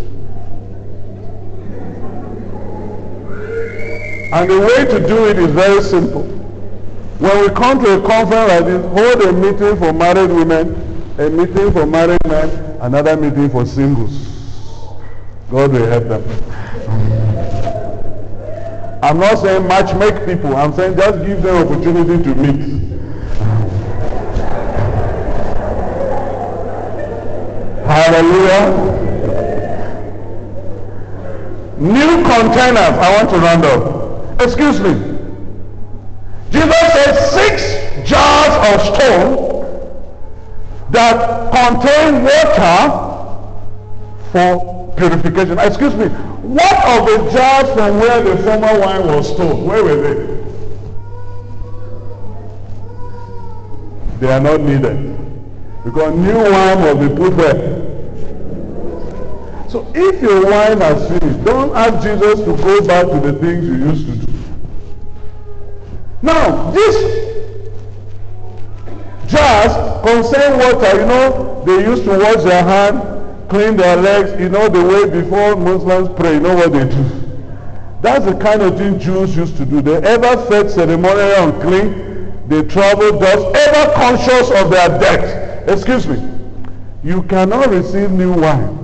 [4.33, 6.23] And the way to do it is very simple.
[7.19, 11.29] When we come to a conference like this, hold a meeting for married women, a
[11.29, 12.49] meeting for married men,
[12.81, 14.29] another meeting for singles.
[15.51, 16.23] God will help them.
[19.03, 20.57] I'm not saying match make people.
[20.57, 22.83] I'm saying just give them opportunity to meet.
[27.85, 28.93] Hallelujah.
[31.79, 32.79] New containers.
[32.79, 34.41] I want to round up.
[34.41, 34.95] Excuse me.
[36.51, 39.52] Jesus said six jars of stone
[40.93, 43.13] that contain water
[44.31, 45.59] for purification.
[45.59, 46.07] Excuse me.
[46.07, 49.59] What of the jars from where the former wine was stored?
[49.67, 50.33] Where were they?
[54.21, 55.19] They are not needed.
[55.85, 57.81] Because new wine will be put there.
[59.69, 63.65] So if your wine has finished, don't ask Jesus to go back to the things
[63.65, 64.33] you used to do.
[66.21, 67.32] Now, this
[69.33, 69.73] jars
[70.05, 71.01] contain water.
[71.01, 74.39] You know, they used to wash their hand, clean their legs.
[74.41, 77.23] You know, the way before Muslims pray, you know what they do.
[78.03, 79.81] That's the kind of thing Jews used to do.
[79.81, 82.49] They ever fed ceremonial unclean.
[82.49, 85.69] They travel dust, ever conscious of their debt.
[85.69, 86.21] Excuse me.
[87.05, 88.79] You cannot receive new wine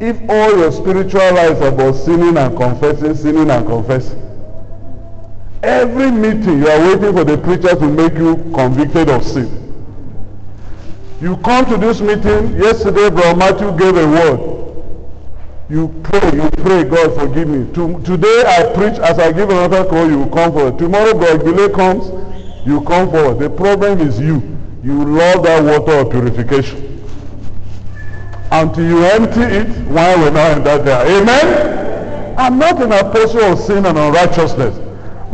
[0.00, 4.22] if all your spiritual life is about sinning and confessing, sinning and confessing.
[5.62, 9.65] Every meeting you are waiting for the preacher to make you convicted of sin.
[11.20, 14.56] You come to this meeting, yesterday Brother Matthew gave a word.
[15.70, 17.72] You pray, you pray, God forgive me.
[17.72, 20.78] To, today I preach, as I give another call, you come forward.
[20.78, 22.06] Tomorrow God Gile comes,
[22.66, 23.38] you come forward.
[23.38, 24.56] The problem is you.
[24.84, 27.02] You love that water of purification.
[28.52, 31.20] Until you empty it, wine will not enter there.
[31.20, 32.36] Amen?
[32.38, 34.85] I'm not an apostle of sin and unrighteousness.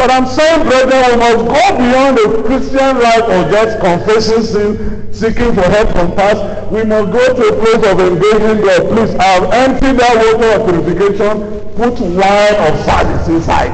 [0.02, 5.14] But I'm saying, brethren, we must go beyond the Christian life of just confessing sin,
[5.14, 6.72] seeking for help from past.
[6.72, 8.88] We must go to a place of engaging God.
[8.90, 11.38] Please, I've emptied that water of purification.
[11.76, 13.70] Put wine of service inside.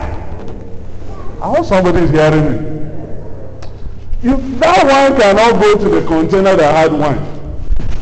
[1.41, 2.59] I hope somebody is hearing me.
[4.21, 7.25] You, that wine cannot go to the container that had wine.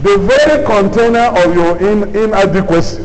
[0.02, 3.04] The very container of your in, inadequacy,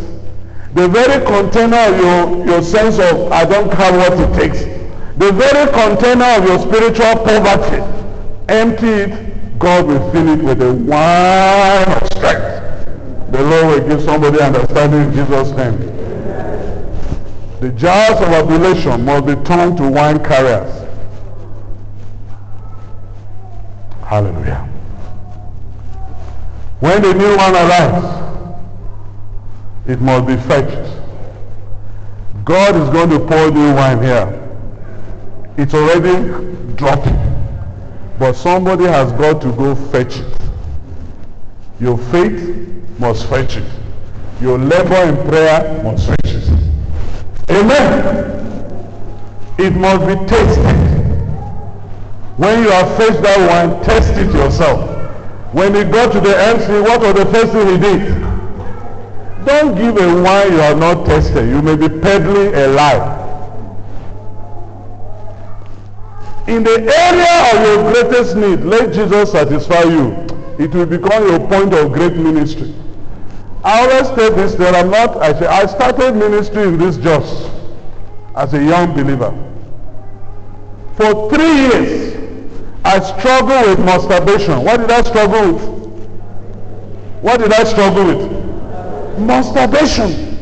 [0.73, 4.80] the very container of your, your sense of I don't have what it takes,
[5.21, 7.77] the very container of your spiritual poverty,
[8.49, 13.31] empty it, God will fill it with the wine of strength.
[13.31, 15.77] The Lord will give somebody understanding in Jesus' name.
[17.59, 20.89] The jars of ablution must be turned to wine carriers.
[24.03, 24.67] Hallelujah.
[26.79, 28.07] When the new one arrives,
[29.85, 30.97] it must be fetched.
[32.43, 34.40] God is going to pour new wine here.
[35.61, 37.15] It's already dropping.
[38.17, 40.37] But somebody has got to go fetch it.
[41.79, 42.57] Your faith
[42.97, 43.71] must fetch it.
[44.41, 46.49] Your labor in prayer must fetch it.
[47.51, 48.41] Amen.
[49.59, 50.65] It must be tasted.
[52.37, 54.89] When you have fetched that wine, test it yourself.
[55.53, 58.19] When he got to the MC, what was the first thing he did?
[59.45, 61.47] Don't give a wine you have not tested.
[61.47, 63.20] You may be peddling a lie.
[66.47, 70.11] In the area of your greatest need, let Jesus satisfy you.
[70.57, 72.73] It will become your point of great ministry.
[73.63, 77.51] I always say this that I'm not, I say, I started ministry in this just
[78.35, 79.31] as a young believer.
[80.97, 82.11] For three years,
[82.83, 84.63] I struggle with masturbation.
[84.63, 85.81] What did I struggle with?
[87.21, 89.19] What did I struggle with?
[89.19, 90.39] Masturbation.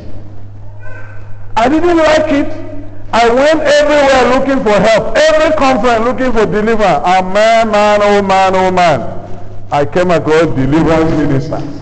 [1.58, 2.69] I didn't like it.
[3.12, 5.18] I went everywhere looking for help.
[5.18, 7.04] Every conference looking for deliverance.
[7.06, 9.02] A man, man, oh man, oh man.
[9.72, 11.82] I came across deliverance ministers.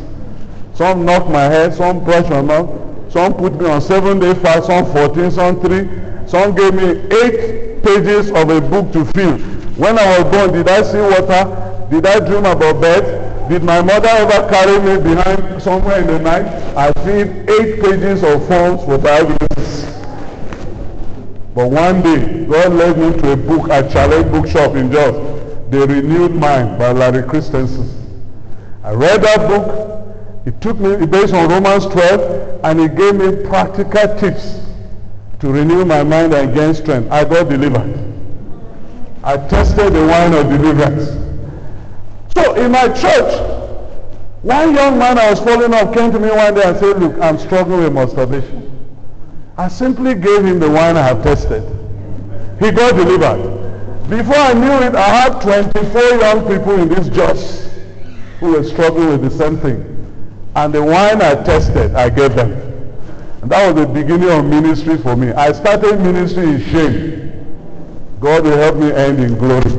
[0.73, 4.67] Some knocked my head, some brushed my mouth, some put me on seven day fast,
[4.67, 5.89] some 14, some three.
[6.27, 9.37] Some gave me eight pages of a book to fill.
[9.75, 11.87] When I was born, did I see water?
[11.89, 13.49] Did I dream about bed?
[13.49, 16.45] Did my mother ever carry me behind somewhere in the night?
[16.75, 19.37] I filled eight pages of forms for Bible.
[21.57, 25.15] But one day, God led me to a book at Chalet Bookshop in Jos,
[25.71, 27.89] The Renewed Mind by Larry Christensen.
[28.83, 30.45] I read that book.
[30.45, 34.67] It took me based on Romans 12 and it gave me practical tips
[35.39, 37.11] to renew my mind and gain strength.
[37.11, 38.05] I got delivered.
[39.23, 41.07] I tested the wine of deliverance.
[42.37, 43.33] So in my church,
[44.43, 47.17] one young man I was following up came to me one day and said, look,
[47.19, 48.66] I'm struggling with masturbation.
[49.59, 51.63] I simply gave him the wine I have tested.
[52.59, 54.07] He got delivered.
[54.07, 57.71] Before I knew it, I had 24 young people in this church
[58.39, 59.83] who were struggling with the same thing.
[60.55, 62.51] And the wine I tested, I gave them.
[63.41, 65.31] And that was the beginning of ministry for me.
[65.31, 68.17] I started ministry in shame.
[68.19, 69.71] God will help me end in glory.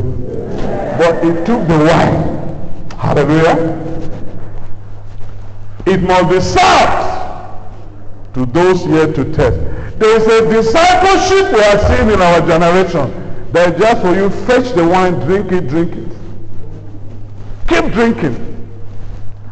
[0.99, 2.91] But it took the wine.
[2.99, 3.79] Hallelujah.
[5.87, 7.08] It must be served
[8.39, 9.59] to those yet to test.
[9.99, 14.31] There is a discipleship we are seeing in our generation that is just for you
[14.47, 16.09] fetch the wine, drink it, drink it.
[17.67, 18.45] Keep drinking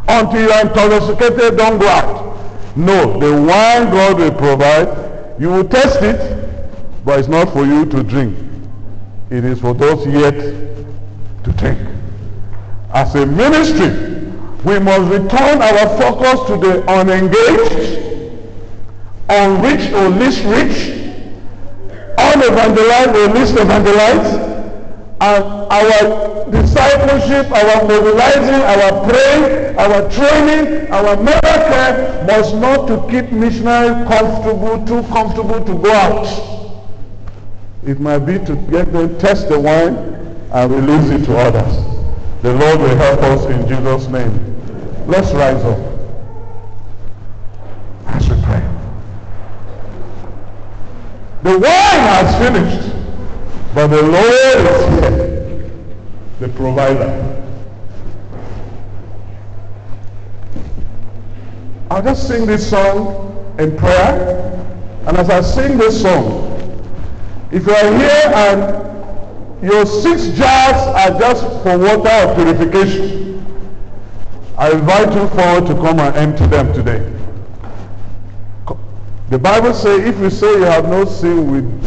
[0.06, 2.76] until you are intoxicated, don't go out.
[2.76, 7.86] No, the wine God will provide, you will test it, but it's not for you
[7.86, 8.38] to drink.
[9.30, 10.34] It is for those yet
[11.42, 11.80] to drink.
[12.94, 13.90] As a ministry,
[14.64, 18.05] we must return our focus to the unengaged,
[19.28, 20.94] unreached or least rich,
[22.18, 24.46] unevangelized or least evangelized,
[25.18, 31.16] and our discipleship, our mobilizing, our praying, our training, our
[31.76, 36.26] care must not to keep missionary comfortable, too comfortable to go out.
[37.84, 39.96] It might be to get them test the wine
[40.52, 41.76] and release it to others.
[42.42, 44.54] The Lord will help us in Jesus' name.
[45.06, 45.78] Let's rise up
[48.06, 48.62] as we pray.
[51.42, 52.96] The wine has finished.
[53.74, 55.70] But the Lord is here,
[56.40, 57.22] the provider.
[61.90, 64.52] I'll just sing this song in prayer.
[65.06, 66.46] And as I sing this song,
[67.52, 73.44] if you are here and your six jars are just for water of purification,
[74.58, 77.15] I invite you forward to come and empty them today.
[79.28, 81.80] The Bible says if you say you have no sin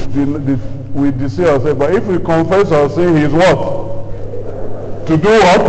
[0.45, 0.59] the
[0.93, 1.79] we deceive ourselves.
[1.79, 5.07] But if we confess our sin, He is what?
[5.07, 5.61] To do what?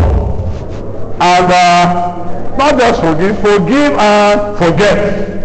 [1.20, 5.40] And uh, not just forgive, forgive and forget.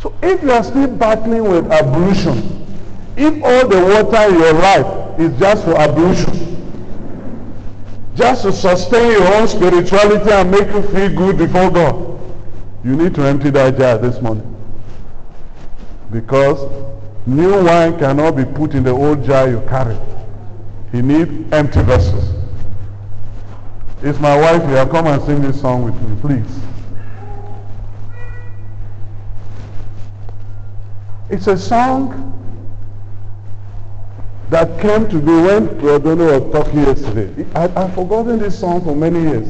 [0.00, 2.66] So if you are still battling with ablution,
[3.16, 6.46] if all the water in your life is just for ablution,
[8.14, 12.09] just to sustain your own spirituality and make you feel good before God,
[12.84, 14.46] you need to empty that jar this morning.
[16.10, 16.58] Because
[17.26, 19.98] new wine cannot be put in the old jar you carry.
[20.92, 22.34] You need empty vessels.
[24.02, 24.86] It's my wife here.
[24.86, 26.60] Come and sing this song with me, please.
[31.28, 32.26] It's a song
[34.48, 37.46] that came to me when Rodolo was talking yesterday.
[37.54, 39.46] I, I've forgotten this song for many years.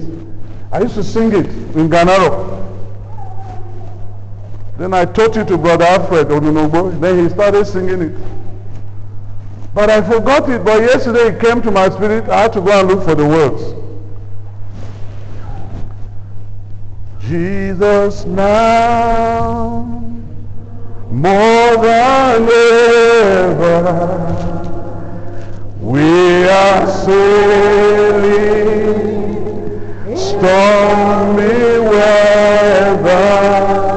[0.73, 2.61] I used to sing it in Ganaro.
[4.81, 6.99] Then I taught it to Brother Alfred Odunobo.
[6.99, 8.15] Then he started singing it.
[9.75, 10.65] But I forgot it.
[10.65, 12.27] But yesterday it came to my spirit.
[12.31, 13.75] I had to go and look for the words.
[17.21, 19.83] Jesus now,
[21.11, 22.49] more than
[23.29, 23.83] ever,
[25.79, 28.41] we are sailing
[30.17, 33.90] stormy weather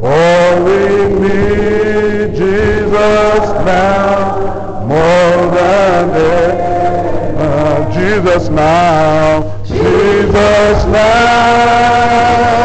[0.00, 0.80] For we
[1.20, 7.92] need Jesus now more than ever.
[7.94, 12.55] Jesus now, Jesus now.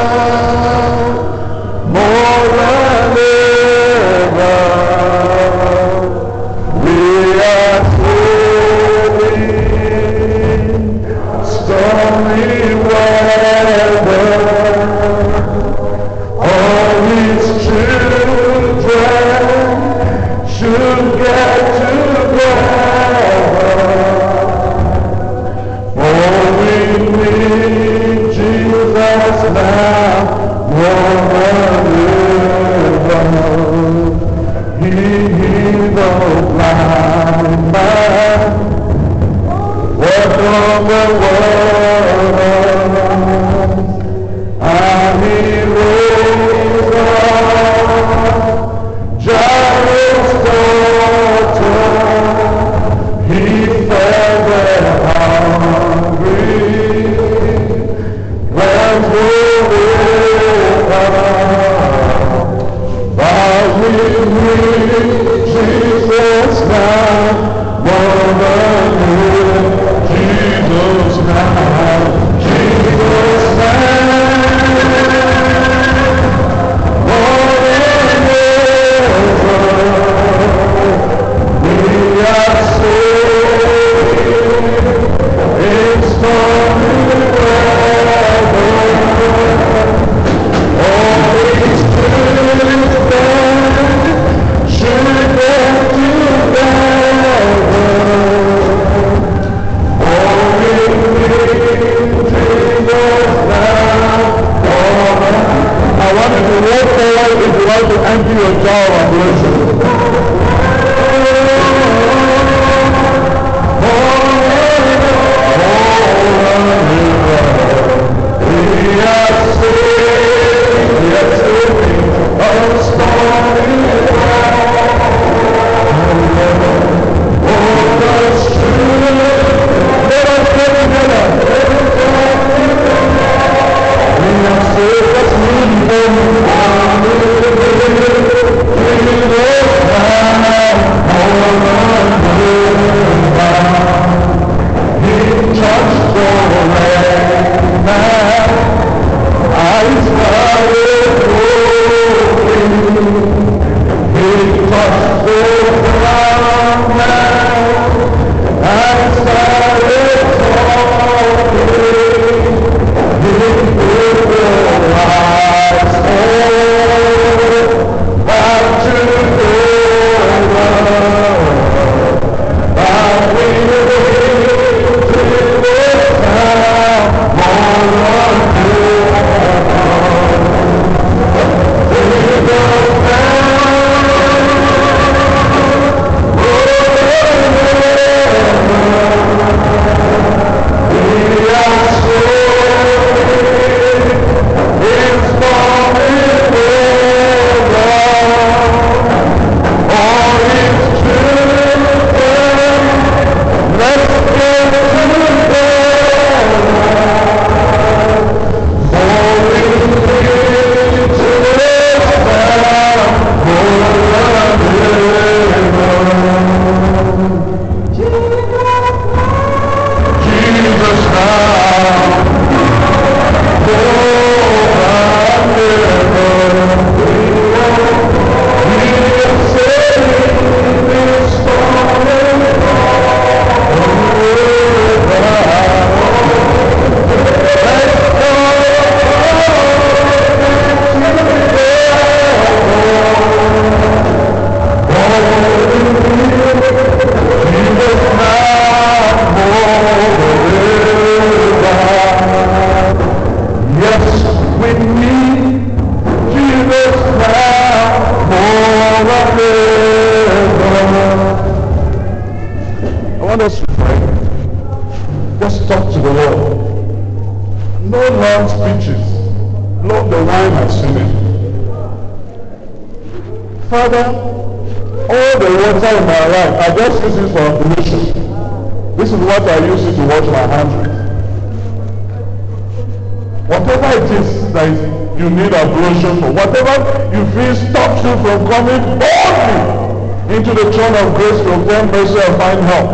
[288.52, 292.90] Coming boldly into the throne of grace to obtain mercy and find help.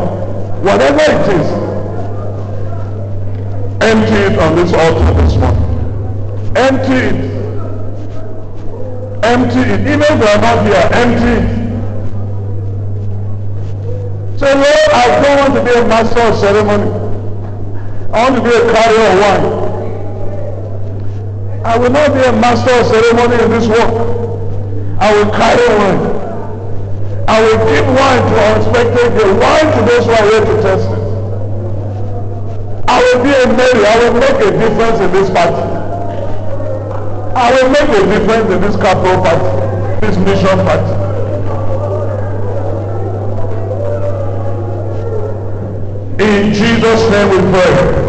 [0.62, 1.48] Whatever it is,
[3.82, 5.66] empty it on this altar this morning.
[6.56, 7.16] Empty it.
[9.26, 9.82] Empty it.
[9.82, 11.58] Even if you are not here, empty it.
[14.40, 16.92] Say, Lord, I don't want to be a master of ceremony.
[18.14, 19.46] I want to be a carrier of wine.
[21.66, 24.17] I will not be a master of ceremony in this work.
[25.00, 26.00] I will carry one.
[27.30, 30.90] I will give one to unexpected day, wine to those who are ready to test
[30.90, 31.08] it.
[32.88, 33.86] I will be a Mary.
[33.86, 35.62] I will make a difference in this party.
[37.36, 41.08] I will make a difference in this capital party, this mission party.
[46.24, 48.07] In Jesus' name we pray.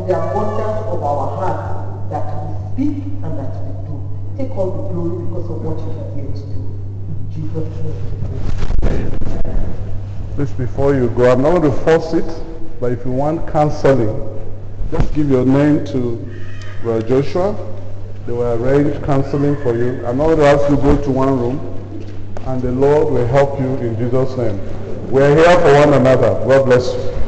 [0.00, 3.94] from the abundance of our heart that we speak and that we do.
[4.36, 6.56] Take all the glory because of what you have given to to.
[7.10, 7.68] In Jesus'
[8.82, 9.10] name.
[10.34, 12.42] Please, before you go, I'm not going to force it,
[12.80, 14.14] but if you want counseling,
[14.90, 16.16] just give your name to
[16.82, 17.54] Brother Joshua.
[18.26, 20.04] They will arrange counseling for you.
[20.06, 21.58] I'm not going to ask you to go to one room,
[22.46, 24.58] and the Lord will help you in Jesus' name.
[25.10, 26.42] We're here for one another.
[26.46, 27.19] God bless you.